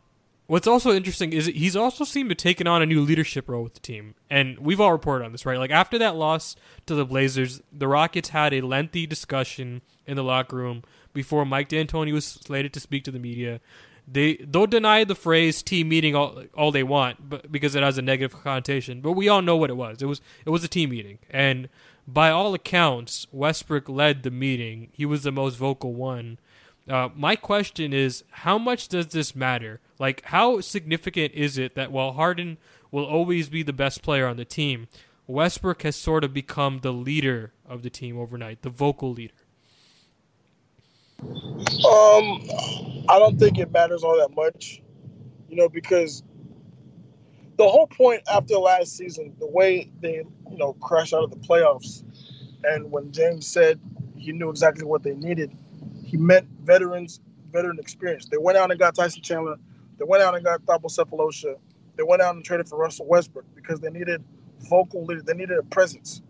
What's 0.48 0.68
also 0.68 0.94
interesting 0.94 1.34
is 1.34 1.48
he's 1.48 1.76
also 1.76 2.04
seemed 2.04 2.30
to 2.30 2.36
taken 2.36 2.68
on 2.68 2.84
a 2.84 2.86
new 2.86 3.02
leadership 3.02 3.50
role 3.50 3.64
with 3.64 3.74
the 3.74 3.80
team, 3.80 4.14
and 4.30 4.60
we've 4.60 4.80
all 4.80 4.92
reported 4.92 5.26
on 5.26 5.32
this, 5.32 5.44
right? 5.44 5.58
Like 5.58 5.72
after 5.72 5.98
that 5.98 6.16
loss 6.16 6.56
to 6.86 6.94
the 6.94 7.04
Blazers, 7.04 7.62
the 7.74 7.88
Rockets 7.88 8.30
had 8.30 8.54
a 8.54 8.62
lengthy 8.62 9.08
discussion 9.08 9.82
in 10.06 10.16
the 10.16 10.24
locker 10.24 10.56
room 10.56 10.84
before 11.14 11.46
Mike 11.46 11.70
D'Antoni 11.70 12.14
was 12.14 12.26
slated 12.28 12.74
to 12.74 12.80
speak 12.80 13.04
to 13.06 13.12
the 13.12 13.18
media. 13.18 13.60
They 14.08 14.36
they'll 14.36 14.68
deny 14.68 15.04
the 15.04 15.16
phrase 15.16 15.64
team 15.64 15.90
meeting 15.90 16.16
all 16.16 16.44
all 16.54 16.72
they 16.72 16.84
want, 16.84 17.28
but 17.28 17.52
because 17.52 17.74
it 17.74 17.82
has 17.82 17.98
a 17.98 18.04
negative 18.04 18.40
connotation. 18.44 19.02
But 19.02 19.14
we 19.14 19.28
all 19.28 19.42
know 19.42 19.58
what 19.58 19.72
it 19.72 19.78
was. 19.78 20.04
It 20.04 20.06
was 20.06 20.22
it 20.46 20.52
was 20.52 20.64
a 20.64 20.68
team 20.68 20.92
meeting, 20.92 21.18
and 21.32 21.70
by 22.08 22.30
all 22.30 22.54
accounts, 22.54 23.28
Westbrook 23.32 23.90
led 23.90 24.24
the 24.24 24.32
meeting. 24.32 24.90
He 24.92 25.06
was 25.06 25.24
the 25.24 25.32
most 25.32 25.56
vocal 25.56 25.94
one. 25.94 26.40
Uh, 26.88 27.10
my 27.16 27.36
question 27.36 27.94
is, 27.94 28.24
how 28.30 28.58
much 28.58 28.88
does 28.88 29.08
this 29.08 29.36
matter? 29.36 29.80
Like, 29.98 30.24
how 30.26 30.62
significant 30.62 31.34
is 31.34 31.58
it 31.58 31.74
that 31.76 31.92
while 31.92 32.12
Harden 32.12 32.58
will 32.92 33.06
always 33.06 33.50
be 33.50 33.64
the 33.64 33.74
best 33.74 34.04
player 34.04 34.28
on 34.28 34.38
the 34.38 34.46
team, 34.46 34.88
Westbrook 35.26 35.82
has 35.82 35.96
sort 35.96 36.24
of 36.24 36.34
become 36.34 36.80
the 36.82 36.94
leader 36.94 37.54
of 37.68 37.82
the 37.82 37.90
team 37.90 38.20
overnight, 38.20 38.62
the 38.62 38.70
vocal 38.70 39.12
leader? 39.12 39.34
Um, 41.20 42.42
I 43.10 43.18
don't 43.18 43.40
think 43.40 43.58
it 43.58 43.72
matters 43.72 44.04
all 44.04 44.18
that 44.18 44.36
much, 44.36 44.84
you 45.50 45.56
know, 45.56 45.70
because 45.70 46.22
the 47.58 47.68
whole 47.68 47.88
point 47.88 48.22
after 48.32 48.56
last 48.56 48.98
season, 48.98 49.34
the 49.40 49.48
way 49.48 49.92
they, 50.02 50.24
you 50.50 50.58
know, 50.58 50.74
crashed 50.74 51.14
out 51.14 51.24
of 51.24 51.32
the 51.32 51.38
playoffs, 51.38 52.04
and 52.64 52.92
when 52.92 53.12
James 53.12 53.48
said 53.48 53.80
he 54.18 54.32
knew 54.32 54.50
exactly 54.50 54.86
what 54.86 55.04
they 55.04 55.14
needed, 55.14 55.52
he 56.04 56.18
meant 56.18 56.48
veterans, 56.64 57.20
veteran 57.52 57.80
experience. 57.80 58.28
They 58.28 58.38
went 58.38 58.58
out 58.58 58.72
and 58.72 58.80
got 58.80 58.96
Tyson 58.96 59.22
Chandler 59.22 59.58
they 59.98 60.06
went 60.06 60.24
out 60.24 60.36
and 60.36 60.44
got 60.44 60.62
Thabo 60.66 60.86
Sefolosha. 60.86 61.56
They 61.96 62.04
went 62.04 62.22
out 62.22 62.36
and 62.36 62.44
traded 62.44 62.68
for 62.68 62.78
Russell 62.78 63.06
Westbrook 63.06 63.46
because 63.56 63.80
they 63.80 63.90
needed 63.90 64.24
vocal 64.70 65.06
leader. 65.06 65.22
They 65.22 65.34
needed 65.34 65.58
a 65.58 65.64
presence. 65.64 66.22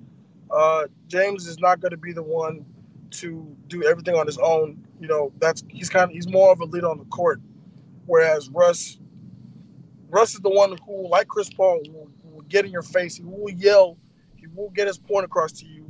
Uh, 0.52 0.86
James 1.08 1.48
is 1.48 1.60
not 1.60 1.80
going 1.80 1.92
to 1.92 1.98
be 1.98 2.14
the 2.14 2.22
one 2.22 2.66
to 3.12 3.56
do 3.68 3.84
everything 3.84 4.16
on 4.16 4.28
his 4.28 4.38
own. 4.38 4.86
You 5.00 5.08
know, 5.08 5.32
that's 5.40 5.64
he's 5.70 5.90
kind 5.90 6.06
of 6.06 6.12
he's 6.12 6.28
more 6.28 6.52
of 6.52 6.60
a 6.60 6.66
leader 6.66 6.88
on 6.88 7.00
the 7.00 7.06
court, 7.06 7.42
whereas 8.06 8.50
Russ, 8.50 9.00
Russ 10.10 10.34
is 10.36 10.42
the 10.42 10.50
one 10.50 10.78
who, 10.86 11.08
like 11.10 11.28
Chris 11.28 11.50
Paul, 11.50 11.82
will, 11.88 12.10
will 12.24 12.42
get 12.44 12.66
in 12.66 12.72
your 12.72 12.82
face. 12.82 13.16
He 13.16 13.24
will 13.24 13.50
yell. 13.50 13.98
He 14.36 14.48
will 14.48 14.70
get 14.70 14.88
his 14.88 14.98
point 14.98 15.26
across 15.26 15.52
to 15.54 15.66
you. 15.66 15.90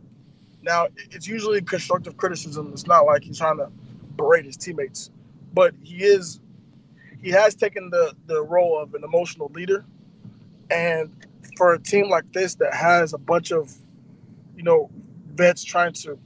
Now, 0.62 0.88
it's 1.12 1.28
usually 1.28 1.62
constructive 1.62 2.17
criticism. 2.17 2.71
It's 2.73 2.88
not 2.88 3.06
like 3.06 3.23
he's 3.23 3.38
trying 3.38 3.58
to 3.58 3.69
berate 4.15 4.45
his 4.45 4.58
teammates, 4.58 5.12
but 5.54 5.73
he 5.84 6.04
is 6.04 6.39
he 7.21 7.30
has 7.32 7.56
taken 7.56 7.89
the 7.89 8.13
the 8.28 8.41
role 8.41 8.80
of 8.82 8.93
an 8.93 9.04
emotional 9.04 9.51
leader, 9.54 9.86
and 10.71 11.12
for 11.58 11.73
a 11.73 11.80
team 11.80 12.10
like 12.10 12.32
this 12.34 12.56
that 12.56 12.73
has 12.73 13.13
a 13.13 13.17
bunch 13.17 13.51
of, 13.51 13.73
you 14.56 14.63
know, 14.63 14.89
vets 15.34 15.63
trying 15.63 15.93
to 15.93 16.17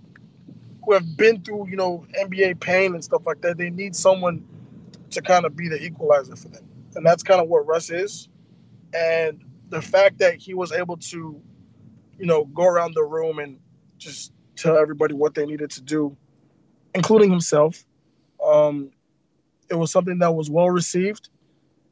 who 0.86 0.94
have 0.94 1.18
been 1.18 1.42
through 1.42 1.68
you 1.70 1.76
know 1.76 2.06
NBA 2.20 2.60
pain 2.60 2.94
and 2.94 3.04
stuff 3.04 3.24
like 3.26 3.42
that, 3.42 3.58
they 3.58 3.70
need 3.70 3.96
someone 3.96 4.46
to 5.12 5.22
kind 5.22 5.46
of 5.46 5.56
be 5.56 5.68
the 5.68 5.82
equalizer 5.84 6.36
for 6.36 6.50
them, 6.50 6.64
and 6.96 7.06
that's 7.06 7.24
kind 7.24 7.42
of 7.42 7.48
what 7.48 7.66
Russ 7.66 7.90
is, 7.90 8.30
and 8.94 9.44
the 9.70 9.82
fact 9.82 10.20
that 10.20 10.36
he 10.36 10.54
was 10.54 10.72
able 10.72 10.98
to, 10.98 11.42
you 12.18 12.26
know, 12.26 12.46
go 12.46 12.64
around 12.64 12.96
the 12.96 13.04
room 13.04 13.40
and 13.40 13.60
just 13.98 14.34
tell 14.56 14.78
everybody 14.78 15.14
what 15.14 15.36
they 15.36 15.46
needed 15.46 15.70
to 15.72 15.82
do, 15.82 16.16
including 16.96 17.30
himself. 17.30 17.86
Um, 18.44 18.92
it 19.70 19.76
was 19.76 19.92
something 19.92 20.20
that 20.20 20.34
was 20.34 20.50
well 20.50 20.70
received. 20.70 21.30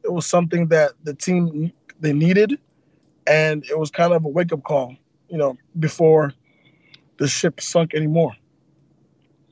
It 0.03 0.11
was 0.11 0.25
something 0.25 0.67
that 0.67 0.93
the 1.03 1.13
team 1.13 1.71
they 1.99 2.13
needed, 2.13 2.59
and 3.27 3.63
it 3.65 3.77
was 3.77 3.91
kind 3.91 4.13
of 4.13 4.25
a 4.25 4.27
wake 4.27 4.51
up 4.53 4.63
call, 4.63 4.95
you 5.29 5.37
know, 5.37 5.57
before 5.79 6.33
the 7.17 7.27
ship 7.27 7.61
sunk 7.61 7.93
anymore. 7.93 8.33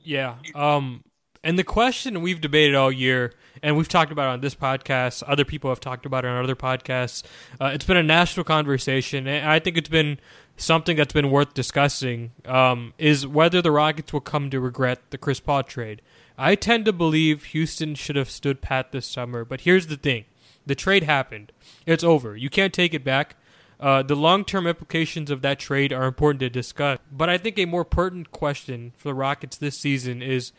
Yeah. 0.02 0.36
Um, 0.54 1.02
and 1.46 1.56
the 1.56 1.64
question 1.64 2.22
we've 2.22 2.40
debated 2.40 2.74
all 2.74 2.90
year, 2.90 3.32
and 3.62 3.76
we've 3.76 3.88
talked 3.88 4.10
about 4.10 4.26
on 4.26 4.40
this 4.40 4.56
podcast, 4.56 5.22
other 5.28 5.44
people 5.44 5.70
have 5.70 5.78
talked 5.78 6.04
about 6.04 6.24
it 6.24 6.28
on 6.28 6.42
other 6.42 6.56
podcasts. 6.56 7.22
Uh, 7.60 7.70
it's 7.72 7.84
been 7.84 7.96
a 7.96 8.02
national 8.02 8.42
conversation, 8.42 9.28
and 9.28 9.48
I 9.48 9.60
think 9.60 9.76
it's 9.76 9.88
been 9.88 10.18
something 10.56 10.96
that's 10.96 11.12
been 11.12 11.30
worth 11.30 11.54
discussing. 11.54 12.32
Um, 12.46 12.94
is 12.98 13.28
whether 13.28 13.62
the 13.62 13.70
Rockets 13.70 14.12
will 14.12 14.20
come 14.20 14.50
to 14.50 14.58
regret 14.58 14.98
the 15.10 15.18
Chris 15.18 15.38
Paul 15.38 15.62
trade. 15.62 16.02
I 16.36 16.56
tend 16.56 16.84
to 16.86 16.92
believe 16.92 17.44
Houston 17.44 17.94
should 17.94 18.16
have 18.16 18.28
stood 18.28 18.60
pat 18.60 18.90
this 18.90 19.06
summer, 19.06 19.44
but 19.44 19.60
here's 19.60 19.86
the 19.86 19.96
thing 19.96 20.24
the 20.66 20.74
trade 20.74 21.04
happened. 21.04 21.52
It's 21.86 22.02
over. 22.02 22.36
You 22.36 22.50
can't 22.50 22.74
take 22.74 22.92
it 22.92 23.04
back. 23.04 23.36
Uh, 23.78 24.02
the 24.02 24.16
long 24.16 24.44
term 24.44 24.66
implications 24.66 25.30
of 25.30 25.42
that 25.42 25.58
trade 25.58 25.92
are 25.92 26.06
important 26.06 26.40
to 26.40 26.48
discuss, 26.48 26.98
but 27.12 27.28
I 27.28 27.36
think 27.36 27.58
a 27.58 27.66
more 27.66 27.84
pertinent 27.84 28.30
question 28.30 28.92
for 28.96 29.08
the 29.08 29.14
Rockets 29.14 29.56
this 29.56 29.76
season 29.76 30.22
is 30.22 30.52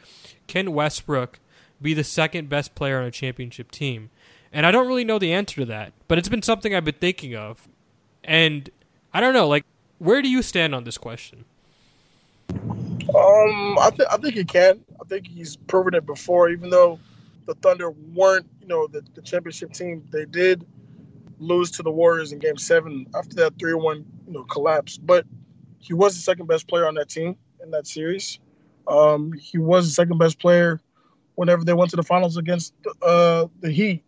can 0.46 0.72
Westbrook 0.72 1.40
be 1.82 1.94
the 1.94 2.04
second 2.04 2.48
best 2.48 2.76
player 2.76 3.00
on 3.00 3.06
a 3.06 3.12
championship 3.12 3.72
team? 3.72 4.12
And 4.52 4.66
I 4.66 4.72
don't 4.72 4.88
really 4.88 5.04
know 5.04 5.20
the 5.20 5.34
answer 5.34 5.62
to 5.62 5.66
that, 5.66 5.94
but 6.08 6.18
it's 6.18 6.30
been 6.30 6.44
something 6.44 6.76
I've 6.76 6.86
been 6.86 6.96
thinking 6.96 7.36
of. 7.36 7.68
And 8.24 8.70
I 9.14 9.20
don't 9.20 9.34
know, 9.34 9.48
like, 9.48 9.66
where 9.98 10.22
do 10.22 10.30
you 10.30 10.42
stand 10.42 10.76
on 10.76 10.84
this 10.84 10.98
question? 10.98 11.46
Um, 12.50 13.78
I 13.80 13.90
think 13.96 14.10
I 14.12 14.18
think 14.18 14.36
he 14.36 14.44
can. 14.44 14.84
I 15.02 15.06
think 15.08 15.28
he's 15.28 15.56
proven 15.56 15.94
it 15.94 16.06
before. 16.06 16.50
Even 16.50 16.70
though 16.70 17.00
the 17.46 17.56
Thunder 17.56 17.90
weren't, 17.90 18.46
you 18.62 18.68
know, 18.68 18.88
the, 18.88 19.04
the 19.16 19.22
championship 19.22 19.74
team, 19.74 20.08
they 20.12 20.26
did 20.26 20.66
lose 21.40 21.72
to 21.72 21.84
the 21.84 21.92
Warriors 21.92 22.32
in 22.32 22.40
Game 22.40 22.58
Seven 22.58 23.08
after 23.16 23.36
that 23.38 23.58
three-one, 23.60 24.06
you 24.26 24.34
know, 24.34 24.44
collapse. 24.44 24.98
But 24.98 25.26
he 25.80 25.94
was 25.94 26.16
the 26.16 26.22
second 26.22 26.48
best 26.48 26.68
player 26.68 26.88
on 26.88 26.96
that 26.96 27.10
team 27.10 27.38
in 27.62 27.72
that 27.72 27.88
series. 27.88 28.40
Um, 28.88 29.34
he 29.34 29.58
was 29.58 29.88
the 29.88 29.94
second 29.94 30.18
best 30.18 30.40
player 30.40 30.80
whenever 31.36 31.64
they 31.64 31.74
went 31.74 31.90
to 31.92 31.96
the 31.96 32.04
finals 32.04 32.38
against 32.38 32.74
uh, 33.02 33.48
the 33.60 33.72
Heat. 33.72 34.04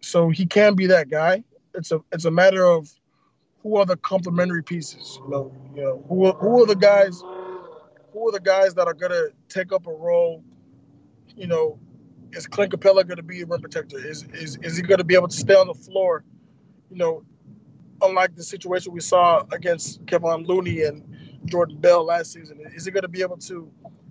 So 0.00 0.28
he 0.30 0.46
can 0.46 0.74
be 0.74 0.86
that 0.86 1.08
guy. 1.08 1.44
It's 1.74 1.92
a 1.92 2.00
it's 2.12 2.24
a 2.24 2.30
matter 2.30 2.64
of 2.64 2.90
who 3.62 3.76
are 3.76 3.84
the 3.84 3.96
complementary 3.96 4.62
pieces. 4.62 5.18
You 5.24 5.30
know, 5.30 5.52
you 5.74 5.82
know 5.82 6.04
who 6.08 6.32
who 6.32 6.62
are 6.62 6.66
the 6.66 6.76
guys 6.76 7.20
who 8.12 8.28
are 8.28 8.32
the 8.32 8.40
guys 8.40 8.74
that 8.74 8.86
are 8.86 8.94
gonna 8.94 9.28
take 9.48 9.72
up 9.72 9.86
a 9.86 9.92
role? 9.92 10.42
You 11.36 11.48
know, 11.48 11.78
is 12.32 12.46
Clint 12.46 12.72
Capela 12.72 13.06
gonna 13.06 13.22
be 13.22 13.42
a 13.42 13.46
rim 13.46 13.60
protector? 13.60 13.98
Is 13.98 14.24
is 14.34 14.56
is 14.62 14.76
he 14.76 14.82
gonna 14.82 15.04
be 15.04 15.14
able 15.14 15.28
to 15.28 15.36
stay 15.36 15.54
on 15.54 15.66
the 15.66 15.74
floor? 15.74 16.24
You 16.90 16.96
know, 16.96 17.24
unlike 18.02 18.34
the 18.34 18.42
situation 18.42 18.92
we 18.92 19.00
saw 19.00 19.44
against 19.52 20.06
Kevin 20.06 20.44
Looney 20.44 20.82
and 20.82 21.02
Jordan 21.46 21.78
Bell 21.78 22.04
last 22.04 22.32
season, 22.32 22.60
is 22.74 22.84
he 22.84 22.90
gonna 22.90 23.08
be 23.08 23.22
able 23.22 23.38
to 23.38 23.70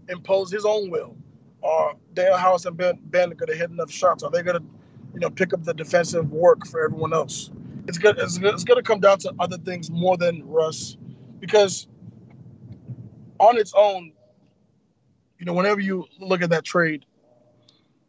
impose 0.09 0.51
his 0.51 0.65
own 0.65 0.89
will? 0.89 1.15
Are 1.63 1.95
Danuel 2.13 2.37
House 2.37 2.65
and 2.65 2.77
Ben, 2.77 2.99
ben 3.05 3.31
gonna 3.31 3.55
hit 3.55 3.69
enough 3.69 3.91
shots? 3.91 4.23
Are 4.23 4.31
they 4.31 4.43
gonna, 4.43 4.63
you 5.13 5.19
know, 5.19 5.29
pick 5.29 5.53
up 5.53 5.63
the 5.63 5.73
defensive 5.73 6.31
work 6.31 6.65
for 6.67 6.83
everyone 6.83 7.13
else? 7.13 7.51
It's 7.87 7.97
good. 7.97 8.17
It's, 8.17 8.37
it's 8.37 8.63
going 8.63 8.77
to 8.77 8.83
come 8.83 8.99
down 8.99 9.19
to 9.19 9.33
other 9.39 9.57
things 9.57 9.91
more 9.91 10.17
than 10.17 10.47
Russ, 10.47 10.97
because 11.39 11.87
on 13.39 13.57
its 13.57 13.73
own, 13.75 14.11
you 15.37 15.45
know, 15.45 15.53
whenever 15.53 15.79
you 15.79 16.05
look 16.19 16.41
at 16.41 16.49
that 16.49 16.63
trade, 16.63 17.05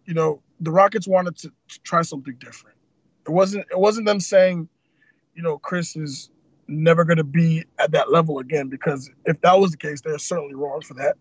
you 0.07 0.15
know, 0.15 0.41
the 0.61 0.71
Rockets 0.71 1.07
wanted 1.07 1.37
to, 1.39 1.49
to 1.69 1.81
try 1.83 2.03
something 2.03 2.35
different. 2.39 2.77
It 3.27 3.31
wasn't 3.31 3.67
it 3.71 3.79
wasn't 3.79 4.07
them 4.07 4.21
saying, 4.21 4.69
you 5.35 5.43
know, 5.43 5.59
Chris 5.59 5.97
is 5.97 6.31
never 6.69 7.05
going 7.05 7.19
to 7.19 7.25
be 7.25 7.65
at 7.79 7.93
that 7.93 8.11
level 8.11 8.39
again 8.39 8.69
because 8.69 9.11
if 9.25 9.41
that 9.43 9.59
was 9.59 9.73
the 9.73 9.77
case, 9.77 10.01
they're 10.01 10.19
certainly 10.19 10.55
wrong 10.55 10.81
for 10.81 10.95
that. 10.95 11.17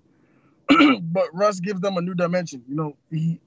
but 1.03 1.33
Russ 1.33 1.59
gives 1.59 1.81
them 1.81 1.97
a 1.97 2.01
new 2.01 2.13
dimension. 2.13 2.63
You 2.67 2.75
know, 2.75 2.97
he 3.11 3.39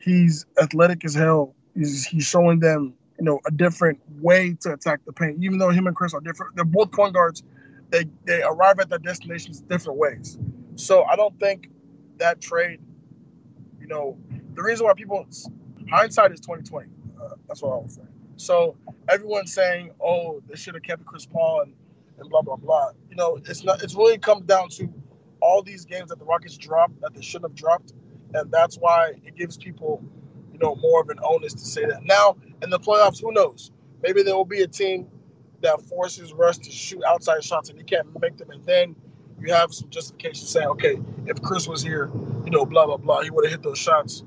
he's 0.00 0.46
athletic 0.60 1.04
as 1.04 1.14
hell. 1.14 1.54
He's 1.74 2.04
he's 2.04 2.24
showing 2.24 2.60
them, 2.60 2.94
you 3.18 3.24
know, 3.24 3.40
a 3.46 3.50
different 3.50 4.00
way 4.20 4.56
to 4.60 4.72
attack 4.72 5.00
the 5.06 5.12
paint. 5.12 5.42
Even 5.42 5.58
though 5.58 5.70
him 5.70 5.86
and 5.86 5.96
Chris 5.96 6.14
are 6.14 6.20
different, 6.20 6.56
they're 6.56 6.64
both 6.64 6.92
point 6.92 7.14
guards. 7.14 7.42
They 7.90 8.06
they 8.24 8.42
arrive 8.42 8.78
at 8.80 8.88
their 8.88 8.98
destinations 8.98 9.60
different 9.62 9.98
ways. 9.98 10.38
So 10.76 11.04
I 11.04 11.16
don't 11.16 11.38
think 11.38 11.68
that 12.18 12.40
trade, 12.40 12.80
you 13.80 13.86
know, 13.86 14.16
the 14.54 14.62
reason 14.62 14.86
why 14.86 14.94
people 14.94 15.26
hindsight 15.90 16.32
is 16.32 16.40
twenty 16.40 16.62
twenty. 16.62 16.90
Uh, 17.20 17.34
that's 17.48 17.62
what 17.62 17.72
I 17.72 17.76
was 17.76 17.94
saying. 17.94 18.08
So 18.36 18.76
everyone's 19.08 19.52
saying, 19.52 19.92
"Oh, 20.02 20.42
they 20.48 20.56
should 20.56 20.74
have 20.74 20.82
kept 20.82 21.04
Chris 21.04 21.26
Paul," 21.26 21.62
and, 21.62 21.74
and 22.18 22.28
blah 22.30 22.42
blah 22.42 22.56
blah. 22.56 22.90
You 23.10 23.16
know, 23.16 23.38
it's 23.46 23.64
not. 23.64 23.82
It's 23.82 23.94
really 23.94 24.18
come 24.18 24.44
down 24.44 24.68
to 24.70 24.88
all 25.40 25.62
these 25.62 25.84
games 25.84 26.08
that 26.10 26.18
the 26.18 26.24
Rockets 26.24 26.56
dropped 26.56 27.00
that 27.02 27.14
they 27.14 27.22
shouldn't 27.22 27.50
have 27.50 27.56
dropped, 27.56 27.92
and 28.34 28.50
that's 28.50 28.76
why 28.76 29.12
it 29.24 29.36
gives 29.36 29.56
people, 29.56 30.02
you 30.52 30.58
know, 30.58 30.74
more 30.76 31.00
of 31.00 31.10
an 31.10 31.18
onus 31.22 31.52
to 31.54 31.64
say 31.64 31.84
that. 31.84 32.04
Now 32.04 32.36
in 32.62 32.70
the 32.70 32.80
playoffs, 32.80 33.20
who 33.20 33.32
knows? 33.32 33.70
Maybe 34.02 34.22
there 34.22 34.34
will 34.34 34.44
be 34.44 34.62
a 34.62 34.66
team 34.66 35.08
that 35.62 35.80
forces 35.82 36.32
Russ 36.32 36.58
to 36.58 36.70
shoot 36.70 37.02
outside 37.04 37.42
shots 37.42 37.70
and 37.70 37.78
he 37.78 37.84
can't 37.84 38.06
make 38.20 38.36
them, 38.36 38.50
and 38.50 38.64
then 38.64 38.96
you 39.40 39.52
have 39.52 39.72
some 39.72 39.90
justification 39.90 40.46
saying, 40.46 40.66
okay, 40.68 40.98
if 41.26 41.40
Chris 41.42 41.68
was 41.68 41.82
here, 41.82 42.10
you 42.44 42.50
know, 42.50 42.64
blah 42.64 42.86
blah 42.86 42.96
blah, 42.96 43.22
he 43.22 43.30
would 43.30 43.44
have 43.44 43.52
hit 43.52 43.62
those 43.62 43.78
shots. 43.78 44.24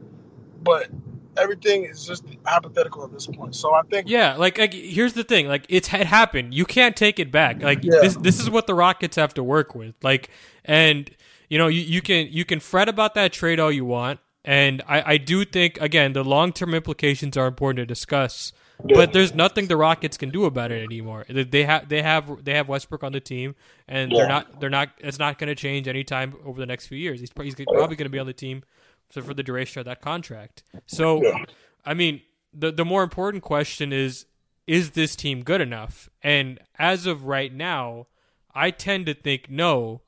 But 0.62 0.90
everything 1.38 1.86
is 1.86 2.06
just 2.06 2.26
hypothetical 2.46 3.04
at 3.04 3.12
this 3.12 3.28
point. 3.28 3.56
So 3.56 3.74
I 3.74 3.82
think 3.84 4.10
yeah, 4.10 4.36
like, 4.36 4.58
like 4.58 4.74
here's 4.74 5.14
the 5.14 5.24
thing, 5.24 5.48
like 5.48 5.66
it's 5.70 5.94
it 5.94 6.08
happened. 6.08 6.54
You 6.54 6.66
can't 6.66 6.96
take 6.96 7.20
it 7.20 7.32
back. 7.32 7.62
Like 7.62 7.84
yeah. 7.84 8.00
this 8.02 8.16
this 8.16 8.40
is 8.40 8.50
what 8.50 8.68
the 8.68 8.74
Rockets 8.74 9.16
have 9.16 9.34
to 9.36 9.44
work 9.44 9.76
with. 9.76 9.96
Like 10.04 10.30
and 10.66 11.10
you 11.50 11.58
know 11.58 11.68
you, 11.68 11.82
you 11.82 12.02
can 12.02 12.28
you 12.30 12.46
can 12.46 12.60
fret 12.60 12.90
about 12.90 13.16
that 13.16 13.32
trade 13.34 13.60
all 13.60 13.72
you 13.72 13.86
want. 13.86 14.20
And 14.44 14.82
I, 14.88 15.14
I 15.14 15.18
do 15.18 15.44
think 15.44 15.80
again 15.82 16.14
the 16.14 16.24
long 16.24 16.54
term 16.54 16.74
implications 16.74 17.38
are 17.38 17.48
important 17.48 17.78
to 17.78 17.86
discuss. 17.86 18.54
Yeah. 18.86 18.96
But 18.96 19.12
there's 19.12 19.34
nothing 19.34 19.68
the 19.68 19.76
Rockets 19.76 20.18
can 20.18 20.30
do 20.30 20.46
about 20.46 20.72
it 20.72 20.84
anymore. 20.84 21.26
They 21.28 21.64
have 21.64 21.90
they 21.90 22.04
have 22.04 22.44
they 22.46 22.54
have 22.54 22.70
Westbrook 22.70 23.04
on 23.04 23.12
the 23.12 23.20
team, 23.20 23.56
and 23.88 24.12
yeah. 24.12 24.18
they're 24.20 24.28
not 24.28 24.60
they're 24.60 24.70
not 24.70 24.90
it's 25.00 25.18
not 25.18 25.40
going 25.40 25.48
to 25.48 25.56
change 25.56 25.88
anytime 25.88 26.36
over 26.46 26.60
the 26.60 26.68
next 26.68 26.86
few 26.86 26.98
years. 26.98 27.20
He's, 27.20 27.32
he's 27.42 27.56
probably 27.56 27.96
going 27.96 28.06
to 28.06 28.10
be 28.10 28.20
on 28.20 28.28
the 28.28 28.34
team 28.34 28.64
so 29.10 29.22
for 29.22 29.34
the 29.34 29.44
duration 29.44 29.80
of 29.80 29.86
that 29.86 30.02
contract. 30.02 30.64
So, 30.86 31.24
yeah. 31.24 31.46
I 31.86 31.94
mean, 31.94 32.22
the 32.54 32.72
the 32.72 32.86
more 32.86 33.04
important 33.04 33.44
question 33.44 33.94
is 33.94 34.26
is 34.66 34.92
this 34.92 35.16
team 35.16 35.44
good 35.44 35.62
enough? 35.62 36.10
And 36.22 36.60
as 36.78 37.06
of 37.06 37.26
right 37.26 37.54
now, 37.54 38.08
I 38.54 38.72
tend 38.72 39.06
to 39.06 39.14
think 39.14 39.50
no, 39.50 40.02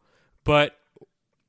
but 0.44 0.78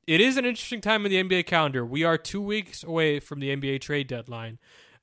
it 0.07 0.21
is 0.21 0.37
an 0.37 0.45
interesting 0.45 0.81
time 0.81 1.05
in 1.05 1.11
the 1.11 1.21
NBA 1.23 1.45
calendar. 1.45 1.85
We 1.85 2.03
are 2.03 2.17
2 2.17 2.41
weeks 2.41 2.83
away 2.83 3.19
from 3.19 3.39
the 3.39 3.55
NBA 3.55 3.81
trade 3.81 4.07
deadline. 4.07 4.59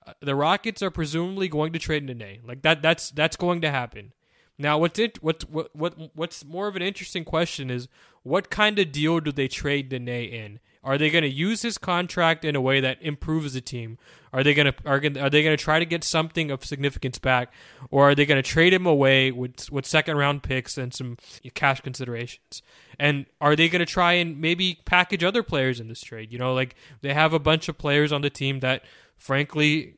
Uh, 0.07 0.15
the 0.21 0.35
Rockets 0.35 0.83
are 0.83 0.91
presumably 0.91 1.49
going 1.49 1.73
to 1.73 1.79
trade 1.79 2.05
Nene. 2.05 2.41
Like 2.45 2.63
that 2.63 2.81
that's 2.81 3.11
that's 3.11 3.37
going 3.37 3.61
to 3.61 3.71
happen. 3.71 4.13
Now, 4.57 4.79
what's 4.79 4.99
it? 4.99 5.23
What's 5.23 5.45
what 5.45 5.75
what 5.77 5.95
what's 6.15 6.45
more 6.45 6.67
of 6.67 6.77
an 6.77 6.83
interesting 6.83 7.25
question 7.25 7.71
is 7.71 7.89
what 8.23 8.51
kind 8.51 8.79
of 8.79 8.91
deal 8.91 9.21
do 9.21 9.31
they 9.31 9.49
trade 9.49 9.93
Nene 9.93 10.09
in? 10.09 10.61
Are 10.85 10.97
they 10.99 11.11
going 11.11 11.23
to 11.23 11.31
use 11.31 11.63
his 11.63 11.79
contract 11.79 12.45
in 12.45 12.57
a 12.57 12.61
way 12.61 12.81
that 12.81 12.99
improves 13.01 13.55
the 13.55 13.61
team? 13.61 13.99
Are 14.33 14.43
they 14.43 14.55
going 14.55 14.73
to 14.73 14.75
are, 14.87 14.97
are 14.97 15.31
they 15.31 15.43
going 15.43 15.57
to 15.57 15.63
try 15.63 15.79
to 15.79 15.85
get 15.85 16.05
something 16.05 16.51
of 16.51 16.65
significance 16.65 17.19
back, 17.19 17.53
or 17.91 18.11
are 18.11 18.15
they 18.15 18.27
going 18.27 18.43
to 18.43 18.49
trade 18.49 18.73
him 18.73 18.87
away 18.87 19.31
with 19.31 19.71
with 19.73 19.87
second 19.87 20.17
round 20.17 20.43
picks 20.43 20.77
and 20.77 20.93
some 20.93 21.17
cash 21.55 21.81
considerations? 21.81 22.63
And 22.99 23.27
are 23.41 23.57
they 23.57 23.69
going 23.69 23.81
to 23.81 23.87
try 23.87 24.15
and 24.15 24.41
maybe 24.41 24.81
package 24.85 25.25
other 25.25 25.43
players 25.43 25.81
in 25.81 25.89
this 25.89 26.01
trade? 26.01 26.33
You 26.33 26.39
know, 26.39 26.53
like 26.55 26.75
they 27.01 27.15
have 27.15 27.33
a 27.33 27.39
bunch 27.39 27.69
of 27.69 27.79
players 27.79 28.13
on 28.13 28.23
the 28.23 28.31
team 28.31 28.61
that, 28.61 28.85
frankly, 29.17 29.95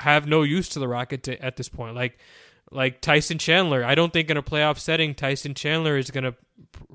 have 0.00 0.26
no 0.26 0.42
use 0.42 0.68
to 0.70 0.78
the 0.78 0.88
Rockets 0.88 1.28
at 1.28 1.56
this 1.56 1.68
point. 1.68 1.94
Like 1.94 2.18
like 2.70 3.00
Tyson 3.00 3.38
Chandler. 3.38 3.84
I 3.84 3.94
don't 3.94 4.12
think 4.12 4.30
in 4.30 4.36
a 4.36 4.42
playoff 4.42 4.78
setting 4.78 5.14
Tyson 5.14 5.54
Chandler 5.54 5.96
is 5.96 6.10
going 6.10 6.24
to 6.24 6.34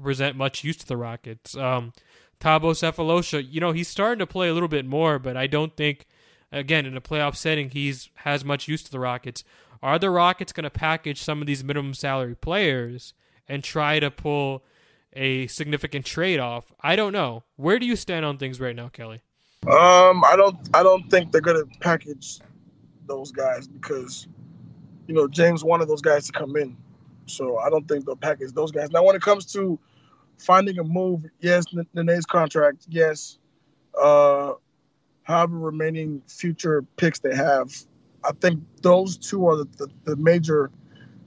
present 0.02 0.36
much 0.36 0.64
use 0.64 0.78
to 0.78 0.88
the 0.88 0.98
Rockets. 0.98 1.56
Um, 1.56 1.94
Thabo 2.42 2.72
Sefolosha, 2.72 3.46
you 3.48 3.62
know, 3.62 3.72
he's 3.72 3.88
starting 3.88 4.20
to 4.20 4.28
play 4.28 4.50
a 4.50 4.54
little 4.54 4.68
bit 4.68 4.86
more, 4.86 5.20
but 5.20 5.38
I 5.38 5.48
don't 5.48 5.78
think, 5.78 6.08
again, 6.52 6.86
in 6.86 6.98
a 6.98 7.02
playoff 7.02 7.36
setting, 7.36 7.70
he's 7.70 8.10
has 8.16 8.44
much 8.44 8.68
use 8.68 8.84
to 8.84 8.92
the 8.92 9.00
Rockets. 9.00 9.44
Are 9.84 9.98
the 9.98 10.10
Rockets 10.10 10.52
going 10.52 10.64
to 10.64 10.70
package 10.70 11.22
some 11.22 11.42
of 11.42 11.48
these 11.48 11.64
minimum 11.64 11.94
salary 11.94 12.36
players 12.36 13.14
and 13.48 13.64
try 13.64 14.00
to 14.00 14.12
pull 14.12 14.64
a 15.14 15.48
significant 15.48 16.06
trade 16.06 16.40
off? 16.40 16.74
I 16.82 16.96
don't 16.96 17.14
know. 17.14 17.44
Where 17.56 17.80
do 17.80 17.86
you 17.86 17.96
stand 17.96 18.26
on 18.26 18.38
things 18.38 18.60
right 18.60 18.76
now, 18.76 18.90
Kelly? 18.90 19.22
Um, 19.68 20.24
I 20.24 20.34
don't. 20.36 20.58
I 20.74 20.82
don't 20.82 21.10
think 21.10 21.32
they're 21.32 21.42
going 21.42 21.64
to 21.64 21.80
package 21.80 22.40
those 23.08 23.32
guys 23.32 23.68
because, 23.68 24.28
you 25.08 25.14
know, 25.14 25.28
James 25.28 25.64
wanted 25.64 25.88
those 25.88 26.02
guys 26.02 26.26
to 26.26 26.32
come 26.32 26.56
in, 26.56 26.76
so 27.28 27.60
I 27.60 27.70
don't 27.70 27.88
think 27.88 28.06
they'll 28.06 28.16
package 28.16 28.54
those 28.54 28.72
guys. 28.72 28.90
Now, 28.90 29.04
when 29.04 29.16
it 29.16 29.22
comes 29.22 29.46
to 29.54 29.78
finding 30.42 30.80
a 30.80 30.84
move, 30.84 31.26
yes, 31.40 31.66
Nene's 31.94 32.26
contract, 32.26 32.86
yes. 32.90 33.38
Uh, 34.02 34.54
however, 35.24 35.58
remaining 35.58 36.22
future 36.28 36.84
picks 36.98 37.20
they 37.20 37.36
have, 37.36 37.72
I 38.24 38.32
think 38.40 38.64
those 38.82 39.18
two 39.18 39.48
are 39.48 39.58
the, 39.58 39.66
the, 39.78 39.88
the, 40.06 40.16
major, 40.16 40.72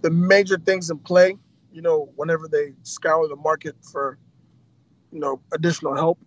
the 0.02 0.10
major 0.10 0.58
things 0.58 0.90
in 0.90 0.98
play. 0.98 1.36
You 1.72 1.82
know, 1.82 2.08
whenever 2.16 2.46
they 2.48 2.72
scour 2.82 3.26
the 3.28 3.36
market 3.36 3.74
for, 3.82 4.18
you 5.10 5.18
know, 5.18 5.40
additional 5.52 5.94
help, 5.94 6.18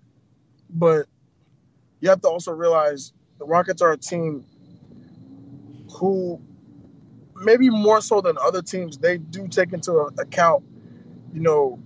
but 0.69 1.07
you 2.01 2.09
have 2.09 2.21
to 2.21 2.27
also 2.27 2.51
realize 2.51 3.13
the 3.39 3.45
Rockets 3.45 3.81
are 3.81 3.93
a 3.93 3.97
team 3.97 4.43
who, 5.93 6.41
maybe 7.35 7.69
more 7.69 8.01
so 8.01 8.19
than 8.19 8.37
other 8.41 8.61
teams, 8.61 8.97
they 8.97 9.17
do 9.17 9.47
take 9.47 9.71
into 9.71 9.93
account, 10.19 10.63
you 11.33 11.39
know, 11.39 11.79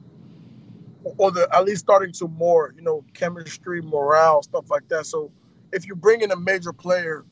or 1.03 1.31
the 1.31 1.47
at 1.53 1.65
least 1.65 1.81
starting 1.81 2.11
to 2.13 2.27
more, 2.27 2.73
you 2.75 2.81
know, 2.81 3.03
chemistry, 3.13 3.81
morale, 3.81 4.41
stuff 4.43 4.69
like 4.69 4.87
that. 4.89 5.05
So 5.05 5.31
if 5.71 5.87
you 5.87 5.95
bring 5.95 6.21
in 6.21 6.31
a 6.31 6.35
major 6.35 6.73
player 6.73 7.25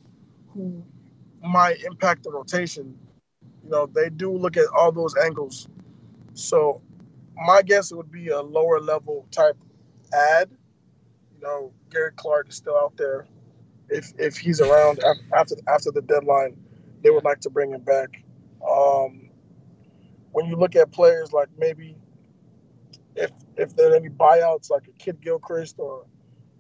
who 0.50 0.84
might 1.44 1.84
impact 1.84 2.24
the 2.24 2.32
rotation, 2.32 2.98
you 3.64 3.70
know, 3.70 3.86
they 3.86 4.10
do 4.10 4.36
look 4.36 4.58
at 4.58 4.66
all 4.76 4.92
those 4.92 5.16
angles. 5.16 5.68
So 6.34 6.82
my 7.36 7.62
guess 7.62 7.92
it 7.92 7.96
would 7.96 8.12
be 8.12 8.30
a 8.30 8.42
lower 8.42 8.80
level 8.80 9.28
type 9.32 9.58
ad. 10.14 10.50
You 11.36 11.42
know, 11.42 11.72
Gary 11.90 12.12
Clark 12.16 12.50
is 12.50 12.56
still 12.56 12.78
out 12.78 12.98
there. 12.98 13.28
If 13.90 14.14
if 14.18 14.38
he's 14.38 14.62
around 14.62 15.00
after 15.36 15.56
after 15.68 15.92
the 15.92 16.02
deadline, 16.02 16.56
they 17.04 17.10
would 17.10 17.24
like 17.24 17.40
to 17.42 17.50
bring 17.50 17.72
him 17.72 17.82
back. 17.82 18.24
Um, 18.68 19.30
when 20.32 20.46
you 20.46 20.56
look 20.56 20.76
at 20.76 20.92
players 20.92 21.32
like 21.34 21.48
maybe 21.58 21.96
if 23.16 23.32
if 23.60 23.76
there 23.76 23.92
are 23.92 23.96
any 23.96 24.10
buyouts 24.10 24.70
like 24.70 24.88
a 24.88 24.92
Kidd-Gilchrist 25.04 25.76
or 25.80 26.06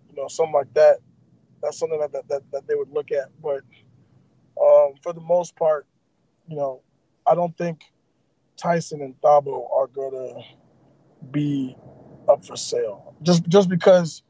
you 0.10 0.16
know 0.16 0.28
something 0.28 0.54
like 0.54 0.74
that, 0.74 0.98
that's 1.62 1.80
something 1.80 2.00
that 2.00 2.12
that, 2.28 2.44
that 2.52 2.68
they 2.68 2.76
would 2.76 2.92
look 2.92 3.12
at. 3.12 3.30
But 3.42 3.62
um, 4.62 4.94
for 5.02 5.14
the 5.14 5.22
most 5.22 5.56
part, 5.56 5.88
you 6.48 6.56
know, 6.56 6.82
I 7.26 7.36
don't 7.36 7.58
think 7.58 7.82
Tyson 8.58 9.02
and 9.02 9.20
Thabo 9.22 9.72
are 9.74 9.88
gonna 9.88 10.42
be 11.32 11.76
up 12.28 12.46
for 12.46 12.56
sale 12.56 13.16
just 13.24 13.48
just 13.48 13.70
because 13.70 14.24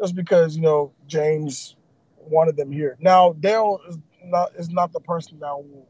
just 0.00 0.14
because 0.14 0.56
you 0.56 0.62
know 0.62 0.92
James 1.06 1.76
wanted 2.18 2.56
them 2.56 2.70
here. 2.70 2.96
Now 3.00 3.32
Dale 3.34 3.80
is 3.88 3.98
not 4.24 4.52
is 4.56 4.70
not 4.70 4.92
the 4.92 5.00
person 5.00 5.38
that 5.40 5.56
will 5.56 5.88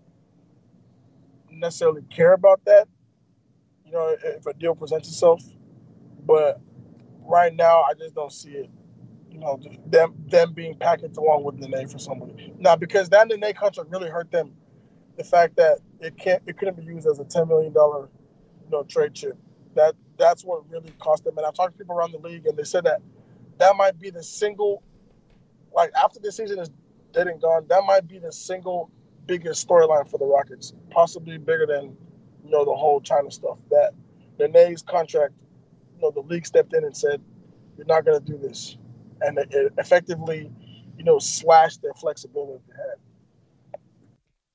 necessarily 1.51 2.03
care 2.11 2.33
about 2.33 2.65
that 2.67 2.89
you 3.87 3.93
know, 3.93 4.17
if 4.23 4.47
a 4.47 4.53
deal 4.55 4.75
presents 4.75 5.09
itself. 5.09 5.43
But 6.27 6.61
right 7.23 7.55
now, 7.55 7.83
I 7.83 7.95
just 7.95 8.15
don't 8.15 8.33
see 8.33 8.51
it. 8.51 8.71
You 9.31 9.39
know, 9.39 9.61
them 9.87 10.15
them 10.29 10.53
being 10.55 10.77
packaged 10.77 11.17
along 11.17 11.45
with 11.45 11.57
Nene 11.57 11.89
for 11.89 11.99
somebody. 11.99 12.55
Now, 12.59 12.77
because 12.77 13.11
that 13.11 13.29
Nene 13.29 13.53
contract 13.55 13.91
really 13.91 14.09
hurt 14.09 14.31
them, 14.31 14.53
the 15.17 15.25
fact 15.25 15.57
that 15.57 15.79
it 16.01 16.17
can't 16.17 16.43
it 16.47 16.57
couldn't 16.59 16.77
be 16.77 16.85
used 16.85 17.07
as 17.07 17.19
a 17.19 17.25
ten 17.25 17.49
million 17.49 17.73
dollar, 17.73 18.09
you 18.65 18.71
know, 18.71 18.83
trade 18.85 19.15
chip. 19.15 19.37
That 19.75 19.95
that's 20.19 20.43
what 20.45 20.69
really 20.71 20.91
cost 20.99 21.25
them. 21.25 21.37
And 21.37 21.47
I 21.47 21.51
talked 21.51 21.73
to 21.73 21.79
people 21.79 21.97
around 21.97 22.13
the 22.13 22.19
league, 22.19 22.47
and 22.47 22.57
they 22.57 22.65
said 22.65 22.85
that 22.85 23.03
that 23.59 23.77
might 23.77 23.99
be 23.99 24.11
the 24.11 24.23
single, 24.23 24.83
like 25.75 25.91
after 25.95 26.19
the 26.19 26.33
season 26.33 26.59
is 26.59 26.71
dead 27.13 27.27
and 27.27 27.41
gone, 27.41 27.67
that 27.69 27.83
might 27.87 28.09
be 28.09 28.19
the 28.19 28.33
single 28.33 28.91
biggest 29.27 29.67
storyline 29.69 30.09
for 30.11 30.19
the 30.19 30.25
Rockets, 30.25 30.73
possibly 30.91 31.37
bigger 31.37 31.67
than 31.67 31.97
you 32.47 32.53
know, 32.53 32.65
the 32.65 32.75
whole 32.75 33.01
China 33.01 33.31
stuff. 33.31 33.59
That 33.71 33.93
Nene's 34.39 34.83
contract, 34.83 35.35
you 35.97 36.03
know, 36.03 36.11
the 36.11 36.21
league 36.21 36.47
stepped 36.47 36.75
in 36.75 36.85
and 36.85 36.97
said, 36.97 37.23
"You're 37.77 37.87
not 37.87 38.05
going 38.05 38.25
to 38.25 38.33
do 38.33 38.39
this," 38.39 38.77
and 39.21 39.39
it, 39.39 39.73
effectively, 39.79 40.51
you 40.97 41.05
know, 41.05 41.19
slashed 41.19 41.83
their 41.83 41.95
flexibility 41.95 42.63
they 42.69 42.75
had. 42.77 42.97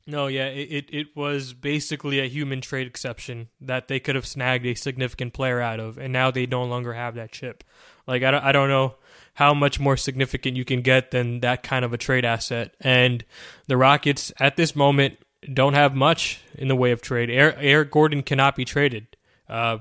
No, 0.07 0.27
yeah, 0.27 0.47
it, 0.47 0.87
it, 0.91 1.15
was 1.15 1.53
basically 1.53 2.19
a 2.19 2.27
human 2.27 2.59
trade 2.59 2.87
exception 2.87 3.49
that 3.61 3.87
they 3.87 3.99
could 3.99 4.15
have 4.15 4.25
snagged 4.25 4.65
a 4.65 4.73
significant 4.73 5.33
player 5.33 5.61
out 5.61 5.79
of, 5.79 5.97
and 5.97 6.11
now 6.11 6.31
they 6.31 6.45
no 6.45 6.63
longer 6.63 6.93
have 6.93 7.15
that 7.15 7.31
chip. 7.31 7.63
Like 8.07 8.23
I 8.23 8.31
don't, 8.31 8.43
I 8.43 8.51
don't 8.51 8.67
know 8.67 8.95
how 9.35 9.53
much 9.53 9.79
more 9.79 9.95
significant 9.95 10.57
you 10.57 10.65
can 10.65 10.81
get 10.81 11.11
than 11.11 11.39
that 11.41 11.63
kind 11.63 11.85
of 11.85 11.93
a 11.93 11.97
trade 11.97 12.25
asset. 12.25 12.75
And 12.81 13.23
the 13.67 13.77
Rockets 13.77 14.33
at 14.39 14.57
this 14.57 14.75
moment 14.75 15.17
don't 15.53 15.75
have 15.75 15.95
much 15.95 16.41
in 16.55 16.67
the 16.67 16.75
way 16.75 16.91
of 16.91 17.01
trade. 17.01 17.29
Eric 17.29 17.91
Gordon 17.91 18.23
cannot 18.23 18.55
be 18.55 18.65
traded. 18.65 19.15
Uh, 19.47 19.79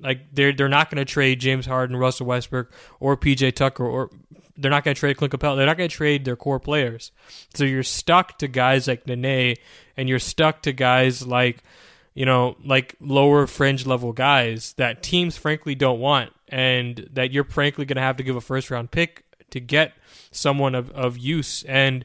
like 0.00 0.20
they're 0.32 0.52
they're 0.52 0.68
not 0.68 0.90
going 0.90 1.04
to 1.04 1.10
trade 1.10 1.40
James 1.40 1.66
Harden, 1.66 1.96
Russell 1.96 2.26
Westbrook, 2.26 2.72
or 3.00 3.16
PJ 3.16 3.54
Tucker, 3.54 3.84
or 3.84 4.10
they're 4.56 4.70
not 4.70 4.84
going 4.84 4.94
to 4.94 4.98
trade 4.98 5.16
Clint 5.16 5.32
Capela. 5.32 5.56
They're 5.56 5.66
not 5.66 5.76
going 5.76 5.88
to 5.88 5.96
trade 5.96 6.24
their 6.24 6.36
core 6.36 6.60
players. 6.60 7.12
So 7.54 7.64
you're 7.64 7.82
stuck 7.82 8.38
to 8.38 8.48
guys 8.48 8.88
like 8.88 9.06
Nene, 9.06 9.56
and 9.96 10.08
you're 10.08 10.18
stuck 10.18 10.62
to 10.62 10.72
guys 10.72 11.26
like 11.26 11.62
you 12.14 12.26
know 12.26 12.56
like 12.64 12.96
lower 13.00 13.46
fringe 13.46 13.86
level 13.86 14.12
guys 14.12 14.74
that 14.74 15.02
teams 15.02 15.36
frankly 15.36 15.74
don't 15.74 16.00
want, 16.00 16.32
and 16.48 17.08
that 17.12 17.32
you're 17.32 17.44
frankly 17.44 17.84
going 17.84 17.96
to 17.96 18.02
have 18.02 18.16
to 18.16 18.22
give 18.22 18.36
a 18.36 18.40
first 18.40 18.70
round 18.70 18.90
pick 18.90 19.24
to 19.50 19.60
get 19.60 19.94
someone 20.30 20.74
of, 20.74 20.90
of 20.90 21.16
use 21.16 21.62
and 21.64 22.04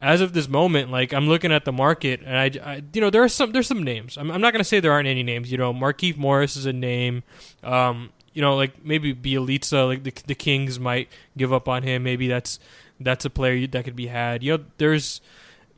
as 0.00 0.20
of 0.20 0.32
this 0.32 0.48
moment, 0.48 0.90
like 0.90 1.12
I'm 1.12 1.28
looking 1.28 1.52
at 1.52 1.64
the 1.64 1.72
market, 1.72 2.20
and 2.24 2.36
I, 2.36 2.50
I 2.64 2.82
you 2.92 3.00
know, 3.00 3.10
there 3.10 3.22
are 3.22 3.28
some 3.28 3.52
there's 3.52 3.66
some 3.66 3.82
names. 3.82 4.16
I'm, 4.16 4.30
I'm 4.30 4.40
not 4.40 4.52
going 4.52 4.60
to 4.60 4.68
say 4.68 4.80
there 4.80 4.92
aren't 4.92 5.08
any 5.08 5.22
names. 5.22 5.50
You 5.50 5.58
know, 5.58 5.72
Markieff 5.74 6.16
Morris 6.16 6.56
is 6.56 6.66
a 6.66 6.72
name. 6.72 7.24
Um, 7.62 8.10
you 8.32 8.42
know, 8.42 8.54
like 8.54 8.84
maybe 8.84 9.14
Bjelica, 9.14 9.86
like 9.86 10.04
the, 10.04 10.12
the 10.26 10.34
Kings 10.34 10.78
might 10.78 11.08
give 11.36 11.52
up 11.52 11.68
on 11.68 11.82
him. 11.82 12.04
Maybe 12.04 12.28
that's 12.28 12.60
that's 13.00 13.24
a 13.24 13.30
player 13.30 13.66
that 13.66 13.84
could 13.84 13.96
be 13.96 14.06
had. 14.06 14.42
You 14.42 14.58
know, 14.58 14.64
there's, 14.78 15.20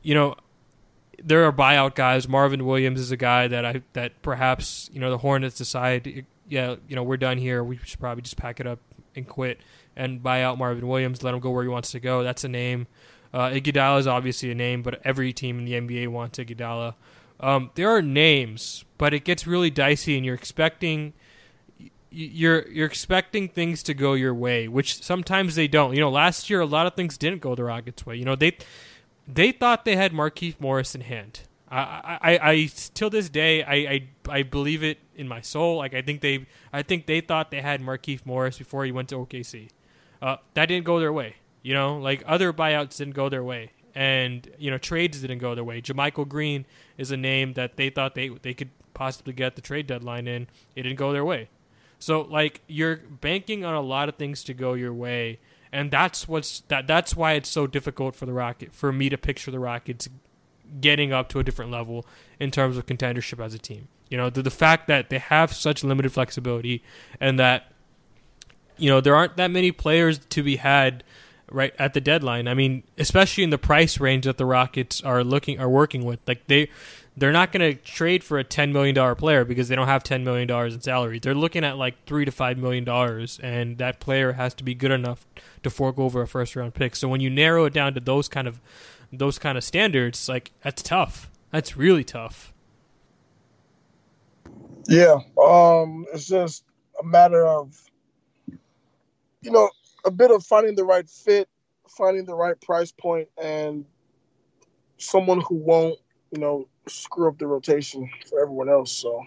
you 0.03 0.13
know, 0.13 0.35
there 1.23 1.43
are 1.45 1.51
buyout 1.51 1.95
guys. 1.95 2.27
Marvin 2.27 2.65
Williams 2.65 2.99
is 2.99 3.11
a 3.11 3.17
guy 3.17 3.47
that 3.47 3.65
I 3.65 3.81
that 3.93 4.21
perhaps 4.21 4.89
you 4.93 4.99
know 4.99 5.09
the 5.09 5.17
Hornets 5.17 5.57
decide, 5.57 6.25
yeah, 6.47 6.75
you 6.87 6.95
know, 6.95 7.03
we're 7.03 7.17
done 7.17 7.39
here. 7.39 7.63
We 7.63 7.77
should 7.83 7.99
probably 7.99 8.21
just 8.21 8.37
pack 8.37 8.59
it 8.59 8.67
up 8.67 8.79
and 9.15 9.27
quit 9.27 9.59
and 9.95 10.21
buy 10.21 10.41
out 10.41 10.57
Marvin 10.57 10.87
Williams, 10.87 11.23
let 11.23 11.33
him 11.33 11.39
go 11.39 11.49
where 11.49 11.63
he 11.63 11.69
wants 11.69 11.91
to 11.91 11.99
go. 11.99 12.23
That's 12.23 12.43
a 12.43 12.47
name. 12.47 12.87
Uh, 13.33 13.49
Iguodala 13.49 13.99
is 13.99 14.07
obviously 14.07 14.51
a 14.51 14.55
name, 14.55 14.81
but 14.81 15.01
every 15.03 15.31
team 15.33 15.59
in 15.59 15.65
the 15.65 15.73
NBA 15.73 16.07
wants 16.09 16.37
Iguodala. 16.39 16.95
Um, 17.39 17.71
there 17.75 17.89
are 17.89 18.01
names, 18.01 18.85
but 18.97 19.13
it 19.13 19.23
gets 19.23 19.47
really 19.47 19.69
dicey, 19.69 20.15
and 20.15 20.25
you're 20.25 20.35
expecting 20.35 21.13
you're 22.11 22.67
you're 22.67 22.85
expecting 22.85 23.47
things 23.47 23.81
to 23.83 23.93
go 23.93 24.13
your 24.13 24.33
way, 24.33 24.67
which 24.67 25.01
sometimes 25.01 25.55
they 25.55 25.67
don't. 25.67 25.93
You 25.93 26.01
know, 26.01 26.09
last 26.09 26.49
year 26.49 26.59
a 26.59 26.65
lot 26.65 26.85
of 26.85 26.93
things 26.93 27.17
didn't 27.17 27.41
go 27.41 27.55
the 27.55 27.63
Rockets' 27.63 28.05
way. 28.05 28.15
You 28.17 28.25
know, 28.25 28.35
they 28.35 28.57
they 29.27 29.51
thought 29.51 29.85
they 29.85 29.95
had 29.95 30.11
Markieff 30.11 30.59
Morris 30.59 30.93
in 30.93 31.01
hand. 31.01 31.41
I, 31.69 32.19
I, 32.21 32.51
I 32.51 32.69
till 32.93 33.09
this 33.09 33.29
day 33.29 33.63
I, 33.63 33.75
I 33.75 34.09
I 34.29 34.43
believe 34.43 34.83
it 34.83 34.99
in 35.15 35.27
my 35.27 35.39
soul. 35.39 35.77
Like 35.77 35.93
I 35.93 36.01
think 36.01 36.19
they 36.19 36.45
I 36.73 36.83
think 36.83 37.05
they 37.05 37.21
thought 37.21 37.49
they 37.49 37.61
had 37.61 37.81
Markieff 37.81 38.25
Morris 38.25 38.57
before 38.57 38.83
he 38.83 38.91
went 38.91 39.07
to 39.09 39.15
OKC. 39.15 39.69
Uh, 40.21 40.37
that 40.53 40.65
didn't 40.65 40.85
go 40.85 40.99
their 40.99 41.13
way. 41.13 41.35
You 41.61 41.73
know, 41.73 41.97
like 41.97 42.23
other 42.25 42.51
buyouts 42.51 42.97
didn't 42.97 43.13
go 43.13 43.29
their 43.29 43.43
way, 43.43 43.71
and 43.93 44.49
you 44.57 44.71
know 44.71 44.77
trades 44.77 45.21
didn't 45.21 45.39
go 45.39 45.55
their 45.55 45.63
way. 45.63 45.81
JaMychal 45.81 46.27
Green 46.27 46.65
is 46.97 47.11
a 47.11 47.17
name 47.17 47.53
that 47.53 47.77
they 47.77 47.89
thought 47.89 48.15
they 48.15 48.29
they 48.29 48.53
could 48.53 48.69
possibly 48.93 49.33
get 49.33 49.55
the 49.55 49.61
trade 49.61 49.87
deadline 49.87 50.27
in. 50.27 50.47
It 50.75 50.83
didn't 50.83 50.97
go 50.97 51.13
their 51.13 51.25
way. 51.25 51.49
So 51.99 52.21
like 52.21 52.61
you're 52.67 52.97
banking 52.97 53.63
on 53.63 53.75
a 53.75 53.81
lot 53.81 54.09
of 54.09 54.15
things 54.15 54.43
to 54.45 54.53
go 54.53 54.73
your 54.73 54.93
way, 54.93 55.39
and 55.71 55.91
that's 55.91 56.27
what's 56.27 56.61
that 56.61 56.87
that's 56.87 57.15
why 57.15 57.33
it's 57.33 57.49
so 57.49 57.67
difficult 57.67 58.15
for 58.15 58.25
the 58.25 58.33
Rocket 58.33 58.73
for 58.73 58.91
me 58.91 59.09
to 59.09 59.17
picture 59.17 59.51
the 59.51 59.59
Rockets 59.59 60.09
getting 60.79 61.13
up 61.13 61.29
to 61.29 61.39
a 61.39 61.43
different 61.43 61.69
level 61.69 62.05
in 62.39 62.49
terms 62.49 62.77
of 62.77 62.85
contendership 62.85 63.43
as 63.43 63.53
a 63.53 63.59
team. 63.59 63.87
You 64.09 64.17
know, 64.17 64.29
the, 64.29 64.41
the 64.41 64.51
fact 64.51 64.87
that 64.87 65.09
they 65.09 65.19
have 65.19 65.53
such 65.53 65.83
limited 65.83 66.11
flexibility 66.11 66.83
and 67.19 67.37
that 67.39 67.71
you 68.77 68.89
know 68.89 68.99
there 68.99 69.15
aren't 69.15 69.37
that 69.37 69.51
many 69.51 69.71
players 69.71 70.19
to 70.19 70.41
be 70.43 70.55
had 70.55 71.03
right 71.51 71.73
at 71.77 71.93
the 71.93 72.01
deadline. 72.01 72.47
I 72.47 72.53
mean, 72.53 72.83
especially 72.97 73.43
in 73.43 73.49
the 73.49 73.57
price 73.57 73.99
range 73.99 74.25
that 74.25 74.37
the 74.37 74.45
Rockets 74.45 75.01
are 75.01 75.23
looking 75.23 75.59
are 75.59 75.69
working 75.69 76.03
with. 76.05 76.19
Like 76.27 76.47
they 76.47 76.69
they're 77.15 77.31
not 77.31 77.51
going 77.51 77.75
to 77.75 77.81
trade 77.81 78.23
for 78.23 78.39
a 78.39 78.43
ten 78.43 78.71
million 78.71 78.95
dollar 78.95 79.15
player 79.15 79.43
because 79.45 79.67
they 79.67 79.75
don't 79.75 79.87
have 79.87 80.03
ten 80.03 80.23
million 80.23 80.47
dollars 80.47 80.73
in 80.73 80.81
salary. 80.81 81.19
They're 81.19 81.35
looking 81.35 81.63
at 81.63 81.77
like 81.77 82.05
three 82.05 82.25
to 82.25 82.31
five 82.31 82.57
million 82.57 82.83
dollars, 82.83 83.39
and 83.43 83.77
that 83.79 83.99
player 83.99 84.33
has 84.33 84.53
to 84.55 84.63
be 84.63 84.73
good 84.73 84.91
enough 84.91 85.25
to 85.63 85.69
fork 85.69 85.99
over 85.99 86.21
a 86.21 86.27
first 86.27 86.55
round 86.55 86.73
pick. 86.73 86.95
So 86.95 87.07
when 87.07 87.21
you 87.21 87.29
narrow 87.29 87.65
it 87.65 87.73
down 87.73 87.93
to 87.95 87.99
those 87.99 88.27
kind 88.27 88.47
of 88.47 88.59
those 89.11 89.37
kind 89.37 89.57
of 89.57 89.63
standards, 89.63 90.29
like 90.29 90.51
that's 90.63 90.81
tough. 90.81 91.29
That's 91.51 91.75
really 91.75 92.03
tough. 92.03 92.53
Yeah, 94.87 95.17
um, 95.41 96.05
it's 96.13 96.27
just 96.27 96.63
a 96.99 97.05
matter 97.05 97.45
of 97.45 97.77
you 99.41 99.51
know 99.51 99.69
a 100.05 100.11
bit 100.11 100.31
of 100.31 100.43
finding 100.45 100.75
the 100.75 100.83
right 100.83 101.09
fit, 101.09 101.49
finding 101.87 102.25
the 102.25 102.35
right 102.35 102.59
price 102.61 102.91
point, 102.91 103.27
and 103.41 103.85
someone 104.97 105.41
who 105.41 105.55
won't, 105.55 105.99
you 106.31 106.39
know, 106.39 106.67
screw 106.87 107.27
up 107.27 107.37
the 107.37 107.47
rotation 107.47 108.09
for 108.29 108.41
everyone 108.41 108.69
else. 108.69 108.91
So 108.91 109.21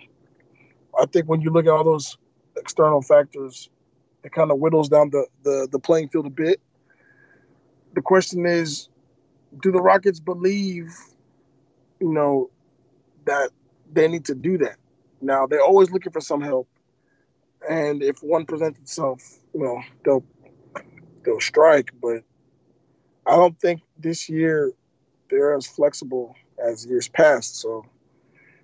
I 0.99 1.07
think 1.07 1.29
when 1.29 1.41
you 1.41 1.51
look 1.51 1.67
at 1.67 1.73
all 1.73 1.85
those 1.85 2.17
external 2.57 3.03
factors, 3.03 3.69
it 4.23 4.33
kind 4.33 4.51
of 4.51 4.59
whittles 4.59 4.89
down 4.89 5.11
the, 5.11 5.27
the, 5.43 5.69
the 5.71 5.79
playing 5.79 6.09
field 6.09 6.27
a 6.27 6.31
bit. 6.31 6.61
The 7.95 8.03
question 8.03 8.47
is, 8.47 8.89
do 9.63 9.71
the 9.71 9.81
Rockets 9.81 10.19
believe, 10.19 10.93
you 12.01 12.13
know, 12.13 12.51
that 13.27 13.51
they 13.93 14.09
need 14.09 14.25
to 14.27 14.35
do 14.35 14.59
that? 14.59 14.77
Now 15.21 15.47
they're 15.47 15.63
always 15.63 15.91
looking 15.91 16.13
for 16.13 16.21
some 16.21 16.41
help, 16.41 16.69
and 17.69 18.03
if 18.03 18.23
one 18.23 18.47
presents 18.47 18.79
itself, 18.81 19.39
you 19.55 19.63
know, 19.63 19.81
they'll 20.05 20.25
they'll 21.25 21.41
strike, 21.41 21.91
but 22.01 22.23
I 23.27 23.37
don't 23.37 23.59
think 23.59 23.83
this 23.99 24.29
year 24.29 24.73
they're 25.31 25.55
as 25.57 25.67
flexible 25.67 26.35
as 26.63 26.87
years 26.87 27.09
past. 27.09 27.57
So 27.61 27.85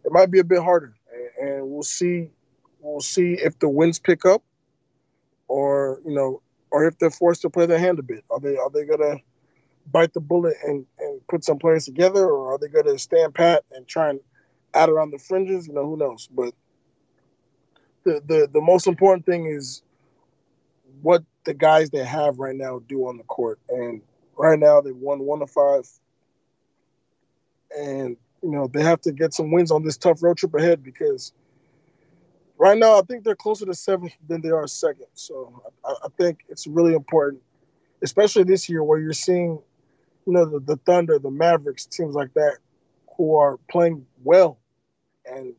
it 0.05 0.12
might 0.12 0.31
be 0.31 0.38
a 0.38 0.44
bit 0.44 0.62
harder, 0.62 0.94
and 1.40 1.70
we'll 1.70 1.83
see. 1.83 2.31
We'll 2.81 3.01
see 3.01 3.35
if 3.35 3.59
the 3.59 3.68
wins 3.68 3.99
pick 3.99 4.25
up, 4.25 4.42
or 5.49 6.01
you 6.05 6.14
know, 6.14 6.42
or 6.70 6.87
if 6.87 6.99
they're 6.99 7.11
forced 7.11 7.42
to 7.42 7.51
play 7.51 7.66
their 7.66 7.79
hand 7.79 7.99
a 7.99 8.03
bit. 8.03 8.25
Are 8.31 8.40
they 8.40 8.57
are 8.57 8.70
they 8.70 8.85
gonna 8.85 9.16
bite 9.92 10.12
the 10.14 10.20
bullet 10.20 10.57
and, 10.64 10.87
and 10.99 11.27
put 11.29 11.44
some 11.44 11.59
players 11.59 11.85
together, 11.85 12.27
or 12.27 12.55
are 12.55 12.59
they 12.59 12.68
gonna 12.68 12.99
stand 12.99 13.35
pat 13.35 13.64
and 13.73 13.87
try 13.87 14.11
and 14.11 14.20
add 14.75 14.88
around 14.88 15.11
the 15.11 15.18
fringes? 15.18 15.66
You 15.66 15.75
know, 15.75 15.85
who 15.85 15.96
knows? 15.96 16.29
But 16.33 16.55
the 18.05 18.23
the 18.27 18.49
the 18.53 18.61
most 18.61 18.87
important 18.87 19.27
thing 19.27 19.46
is 19.46 19.83
what 21.03 21.23
the 21.44 21.55
guys 21.55 21.90
they 21.90 22.05
have 22.05 22.38
right 22.38 22.57
now 22.57 22.81
do 22.88 23.07
on 23.07 23.16
the 23.16 23.24
court. 23.24 23.59
And 23.68 24.03
right 24.37 24.59
now 24.59 24.81
they've 24.81 24.96
won 24.96 25.20
one 25.20 25.42
of 25.42 25.50
five. 25.50 25.88
And, 27.79 28.16
you 28.42 28.50
know, 28.50 28.66
they 28.66 28.83
have 28.83 29.00
to 29.03 29.12
get 29.12 29.33
some 29.33 29.50
wins 29.50 29.70
on 29.70 29.85
this 29.85 29.96
tough 29.96 30.22
road 30.22 30.37
trip 30.37 30.55
ahead 30.55 30.83
because 30.83 31.33
right 32.59 32.76
now 32.76 32.98
I 32.98 33.03
think 33.03 33.24
they're 33.24 33.37
closer 33.37 33.64
to 33.66 33.74
seventh 33.74 34.12
than 34.29 34.40
they 34.40 34.50
are 34.50 34.66
second. 34.66 35.07
So 35.14 35.62
I, 35.85 35.94
I 36.05 36.09
think 36.18 36.40
it's 36.48 36.66
really 36.66 36.94
important, 36.94 37.42
especially 38.03 38.44
this 38.44 38.68
year 38.68 38.83
where 38.83 38.98
you're 38.98 39.12
seeing, 39.12 39.61
you 40.26 40.33
know, 40.33 40.44
the, 40.44 40.61
the 40.61 40.76
Thunder, 40.76 41.18
the 41.18 41.31
Mavericks, 41.31 41.87
teams 41.87 42.14
like 42.14 42.35
that 42.35 42.59
who 43.16 43.37
are 43.37 43.59
playing 43.70 44.05
well 44.24 44.59
and 45.24 45.55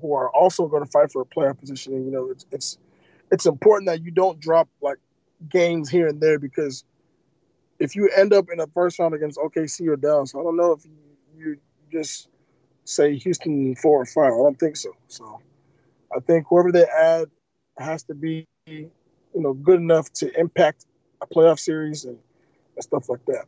who 0.00 0.14
are 0.14 0.30
also 0.30 0.66
going 0.66 0.84
to 0.84 0.90
fight 0.90 1.10
for 1.10 1.22
a 1.22 1.26
playoff 1.26 1.58
position. 1.58 1.94
And, 1.94 2.04
you 2.04 2.10
know, 2.10 2.30
it's, 2.30 2.44
it's 2.50 2.78
it's 3.30 3.46
important 3.46 3.88
that 3.88 4.02
you 4.02 4.10
don't 4.10 4.38
drop 4.40 4.68
like 4.80 4.98
games 5.48 5.88
here 5.90 6.08
and 6.08 6.20
there 6.20 6.38
because 6.38 6.84
if 7.78 7.94
you 7.94 8.08
end 8.16 8.32
up 8.32 8.46
in 8.52 8.60
a 8.60 8.66
first 8.68 8.98
round 8.98 9.14
against 9.14 9.38
OKC 9.38 9.88
or 9.88 9.96
Dallas, 9.96 10.34
I 10.34 10.42
don't 10.42 10.56
know 10.56 10.72
if 10.72 10.84
you, 10.84 10.92
you 11.36 11.58
just 11.92 12.28
say 12.84 13.16
Houston 13.16 13.74
four 13.76 14.00
or 14.00 14.06
five. 14.06 14.32
I 14.32 14.36
don't 14.36 14.58
think 14.58 14.76
so. 14.76 14.92
So 15.08 15.40
I 16.14 16.20
think 16.20 16.46
whoever 16.48 16.72
they 16.72 16.84
add 16.84 17.28
has 17.78 18.02
to 18.04 18.14
be, 18.14 18.46
you 18.66 18.90
know, 19.34 19.52
good 19.52 19.80
enough 19.80 20.12
to 20.14 20.38
impact 20.38 20.86
a 21.20 21.26
playoff 21.26 21.58
series 21.58 22.04
and, 22.04 22.18
and 22.76 22.84
stuff 22.84 23.08
like 23.08 23.24
that. 23.26 23.44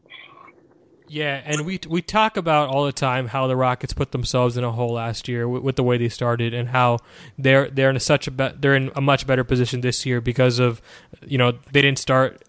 Yeah, 1.08 1.40
and 1.44 1.64
we 1.64 1.80
we 1.88 2.02
talk 2.02 2.36
about 2.36 2.68
all 2.68 2.84
the 2.84 2.92
time 2.92 3.28
how 3.28 3.46
the 3.46 3.56
Rockets 3.56 3.92
put 3.94 4.12
themselves 4.12 4.56
in 4.56 4.64
a 4.64 4.70
hole 4.72 4.92
last 4.92 5.26
year 5.26 5.48
with, 5.48 5.62
with 5.62 5.76
the 5.76 5.82
way 5.82 5.96
they 5.96 6.08
started, 6.08 6.52
and 6.52 6.68
how 6.68 6.98
they're 7.38 7.70
they're 7.70 7.90
in 7.90 7.96
a 7.96 8.00
such 8.00 8.26
a 8.26 8.30
be- 8.30 8.52
they're 8.58 8.74
in 8.74 8.90
a 8.94 9.00
much 9.00 9.26
better 9.26 9.44
position 9.44 9.80
this 9.80 10.04
year 10.04 10.20
because 10.20 10.58
of 10.58 10.82
you 11.26 11.38
know 11.38 11.52
they 11.72 11.82
didn't 11.82 11.98
start 11.98 12.42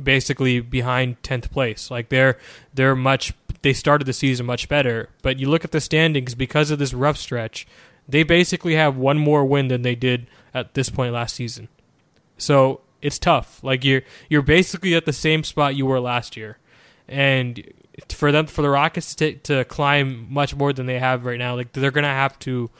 basically 0.00 0.60
behind 0.60 1.22
tenth 1.22 1.50
place. 1.50 1.90
Like 1.90 2.08
they're 2.08 2.38
they're 2.72 2.96
much 2.96 3.34
they 3.62 3.72
started 3.72 4.04
the 4.04 4.12
season 4.12 4.46
much 4.46 4.68
better, 4.68 5.08
but 5.22 5.38
you 5.38 5.48
look 5.48 5.64
at 5.64 5.72
the 5.72 5.80
standings 5.80 6.34
because 6.34 6.70
of 6.70 6.78
this 6.78 6.94
rough 6.94 7.16
stretch, 7.16 7.66
they 8.08 8.22
basically 8.22 8.74
have 8.74 8.96
one 8.96 9.18
more 9.18 9.44
win 9.44 9.68
than 9.68 9.82
they 9.82 9.94
did 9.94 10.26
at 10.52 10.74
this 10.74 10.90
point 10.90 11.14
last 11.14 11.34
season. 11.34 11.68
So 12.36 12.82
it's 13.00 13.18
tough. 13.18 13.62
Like 13.64 13.84
you're 13.84 14.02
you're 14.28 14.42
basically 14.42 14.94
at 14.94 15.04
the 15.04 15.12
same 15.12 15.44
spot 15.44 15.76
you 15.76 15.86
were 15.86 16.00
last 16.00 16.36
year, 16.36 16.58
and 17.08 17.62
for 18.08 18.32
them 18.32 18.46
for 18.46 18.62
the 18.62 18.70
Rockets 18.70 19.14
to 19.16 19.34
to 19.34 19.64
climb 19.64 20.26
much 20.32 20.54
more 20.54 20.72
than 20.72 20.86
they 20.86 20.98
have 20.98 21.24
right 21.24 21.38
now, 21.38 21.54
like 21.54 21.72
they're 21.72 21.90
gonna 21.90 22.08
have 22.08 22.38
to 22.40 22.70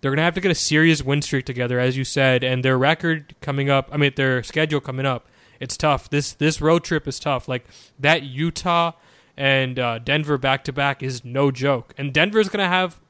they're 0.00 0.10
gonna 0.10 0.22
have 0.22 0.34
to 0.34 0.40
get 0.40 0.50
a 0.50 0.54
serious 0.56 1.02
win 1.02 1.22
streak 1.22 1.46
together, 1.46 1.80
as 1.80 1.96
you 1.96 2.04
said, 2.04 2.44
and 2.44 2.64
their 2.64 2.78
record 2.78 3.34
coming 3.40 3.70
up. 3.70 3.88
I 3.92 3.96
mean, 3.96 4.12
their 4.16 4.42
schedule 4.42 4.80
coming 4.80 5.06
up. 5.06 5.26
It's 5.60 5.76
tough. 5.76 6.10
This 6.10 6.32
this 6.32 6.60
road 6.60 6.84
trip 6.84 7.08
is 7.08 7.18
tough. 7.18 7.48
Like 7.48 7.64
that 7.98 8.22
Utah 8.22 8.92
and 9.36 9.78
uh, 9.78 9.98
Denver 9.98 10.38
back 10.38 10.64
to 10.64 10.72
back 10.72 11.02
is 11.02 11.24
no 11.24 11.50
joke, 11.50 11.94
and 11.96 12.12
Denver's 12.12 12.48
gonna 12.48 12.68
have 12.68 13.00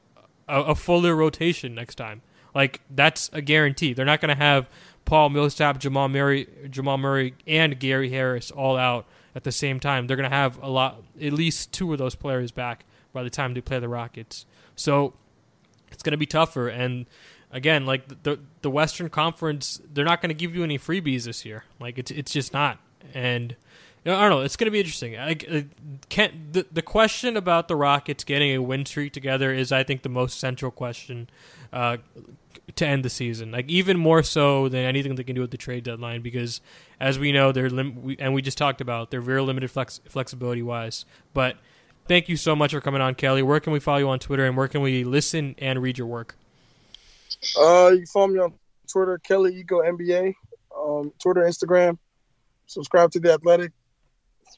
a, 0.47 0.61
a 0.61 0.75
fuller 0.75 1.15
rotation 1.15 1.75
next 1.75 1.95
time. 1.95 2.21
Like 2.55 2.81
that's 2.89 3.29
a 3.33 3.41
guarantee. 3.41 3.93
They're 3.93 4.05
not 4.05 4.21
gonna 4.21 4.35
have 4.35 4.69
Paul 5.05 5.29
Millsap, 5.29 5.79
Jamal 5.79 6.07
Murray, 6.07 6.47
Jamal 6.69 6.97
Murray, 6.97 7.35
and 7.45 7.79
Gary 7.79 8.09
Harris 8.09 8.49
all 8.49 8.77
out 8.77 9.05
at 9.35 9.43
the 9.43 9.51
same 9.51 9.79
time. 9.79 10.07
They're 10.07 10.17
going 10.17 10.29
to 10.29 10.35
have 10.35 10.61
a 10.61 10.69
lot, 10.69 11.01
at 11.21 11.33
least 11.33 11.71
two 11.71 11.91
of 11.91 11.99
those 11.99 12.15
players 12.15 12.51
back 12.51 12.85
by 13.13 13.23
the 13.23 13.29
time 13.29 13.53
they 13.53 13.61
play 13.61 13.79
the 13.79 13.89
Rockets. 13.89 14.45
So 14.75 15.13
it's 15.91 16.03
going 16.03 16.11
to 16.11 16.17
be 16.17 16.25
tougher. 16.25 16.67
And 16.67 17.05
again, 17.51 17.85
like 17.85 18.23
the 18.23 18.39
the 18.61 18.69
Western 18.69 19.09
Conference, 19.09 19.81
they're 19.93 20.05
not 20.05 20.21
going 20.21 20.29
to 20.29 20.35
give 20.35 20.55
you 20.55 20.63
any 20.63 20.77
freebies 20.77 21.23
this 21.25 21.45
year. 21.45 21.65
Like 21.79 21.97
it's 21.97 22.11
it's 22.11 22.31
just 22.31 22.53
not. 22.53 22.79
And 23.13 23.55
you 24.05 24.11
know, 24.11 24.17
I 24.17 24.21
don't 24.21 24.29
know. 24.29 24.41
It's 24.41 24.55
going 24.55 24.65
to 24.65 24.71
be 24.71 24.79
interesting. 24.79 25.17
I, 25.17 25.31
I 25.31 25.65
can't. 26.07 26.53
The, 26.53 26.65
the 26.71 26.81
question 26.81 27.35
about 27.35 27.67
the 27.67 27.75
Rockets 27.75 28.23
getting 28.23 28.51
a 28.51 28.59
win 28.59 28.85
streak 28.85 29.11
together 29.11 29.53
is, 29.53 29.71
I 29.71 29.83
think, 29.83 30.03
the 30.03 30.09
most 30.09 30.39
central 30.39 30.71
question 30.71 31.29
uh, 31.73 31.97
to 32.75 32.85
end 32.85 33.03
the 33.03 33.09
season. 33.09 33.51
Like 33.51 33.69
even 33.69 33.97
more 33.97 34.23
so 34.23 34.69
than 34.69 34.85
anything 34.85 35.15
they 35.15 35.23
can 35.23 35.35
do 35.35 35.43
at 35.43 35.51
the 35.51 35.57
trade 35.57 35.83
deadline, 35.83 36.21
because 36.21 36.61
as 36.99 37.19
we 37.19 37.31
know, 37.31 37.51
they're 37.51 37.69
lim- 37.69 38.15
and 38.19 38.33
we 38.33 38.41
just 38.41 38.57
talked 38.57 38.81
about 38.81 39.11
they're 39.11 39.21
very 39.21 39.41
limited 39.41 39.69
flex- 39.69 40.01
flexibility 40.07 40.61
wise. 40.61 41.05
But 41.33 41.57
thank 42.07 42.29
you 42.29 42.37
so 42.37 42.55
much 42.55 42.71
for 42.71 42.81
coming 42.81 43.01
on, 43.01 43.15
Kelly. 43.15 43.43
Where 43.43 43.59
can 43.59 43.73
we 43.73 43.79
follow 43.79 43.99
you 43.99 44.09
on 44.09 44.19
Twitter, 44.19 44.45
and 44.45 44.57
where 44.57 44.67
can 44.67 44.81
we 44.81 45.03
listen 45.03 45.55
and 45.57 45.81
read 45.81 45.97
your 45.97 46.07
work? 46.07 46.35
Uh, 47.57 47.91
you 47.95 48.05
follow 48.05 48.27
me 48.27 48.39
on 48.39 48.53
Twitter, 48.91 49.17
Kelly 49.19 49.63
Iko 49.63 49.87
NBA, 49.87 50.33
um, 50.75 51.13
Twitter, 51.19 51.41
Instagram. 51.41 51.97
Subscribe 52.65 53.11
to 53.11 53.19
the 53.19 53.33
Athletic. 53.33 53.71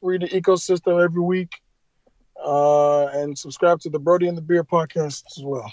Read 0.02 0.22
the 0.22 0.30
ecosystem 0.30 1.04
every 1.04 1.22
week, 1.22 1.54
uh, 2.44 3.06
and 3.08 3.38
subscribe 3.38 3.80
to 3.82 3.90
the 3.90 4.00
Brody 4.00 4.28
and 4.28 4.38
the 4.38 4.42
Beer 4.42 4.64
podcast 4.64 5.24
as 5.38 5.44
well 5.44 5.72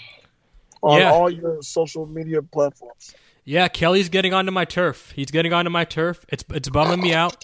on 0.81 0.99
Yeah. 0.99 1.11
all 1.11 1.29
your 1.29 1.61
social 1.61 2.05
media 2.05 2.41
platforms. 2.41 3.13
Yeah, 3.45 3.67
Kelly's 3.67 4.09
getting 4.09 4.33
onto 4.33 4.51
my 4.51 4.65
turf. 4.65 5.11
He's 5.15 5.31
getting 5.31 5.53
onto 5.53 5.71
my 5.71 5.83
turf. 5.85 6.25
It's 6.29 6.43
it's 6.53 6.69
bumming 6.69 7.01
me 7.01 7.13
out. 7.13 7.43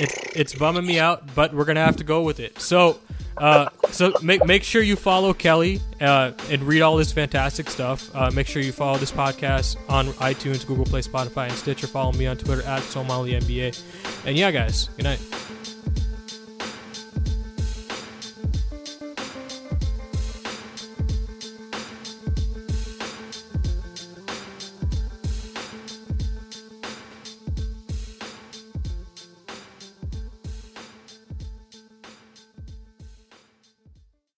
It's 0.00 0.14
it's 0.34 0.54
bumming 0.54 0.86
me 0.86 0.98
out, 0.98 1.34
but 1.34 1.54
we're 1.54 1.64
gonna 1.66 1.84
have 1.84 1.96
to 1.96 2.04
go 2.04 2.22
with 2.22 2.40
it. 2.40 2.58
So, 2.58 2.98
uh, 3.36 3.68
so 3.90 4.12
make 4.22 4.44
make 4.44 4.64
sure 4.64 4.82
you 4.82 4.96
follow 4.96 5.32
Kelly 5.32 5.80
uh, 6.00 6.32
and 6.50 6.62
read 6.64 6.80
all 6.80 6.96
this 6.96 7.12
fantastic 7.12 7.70
stuff. 7.70 8.10
Uh, 8.14 8.30
make 8.32 8.46
sure 8.48 8.60
you 8.62 8.72
follow 8.72 8.98
this 8.98 9.12
podcast 9.12 9.76
on 9.88 10.06
iTunes, 10.14 10.66
Google 10.66 10.84
Play, 10.86 11.02
Spotify, 11.02 11.44
and 11.48 11.52
Stitcher. 11.56 11.86
Follow 11.86 12.12
me 12.12 12.26
on 12.26 12.36
Twitter 12.36 12.62
at 12.62 12.82
SomallyNBA. 12.82 13.80
And 14.26 14.36
yeah, 14.36 14.50
guys, 14.50 14.88
good 14.96 15.04
night. 15.04 15.20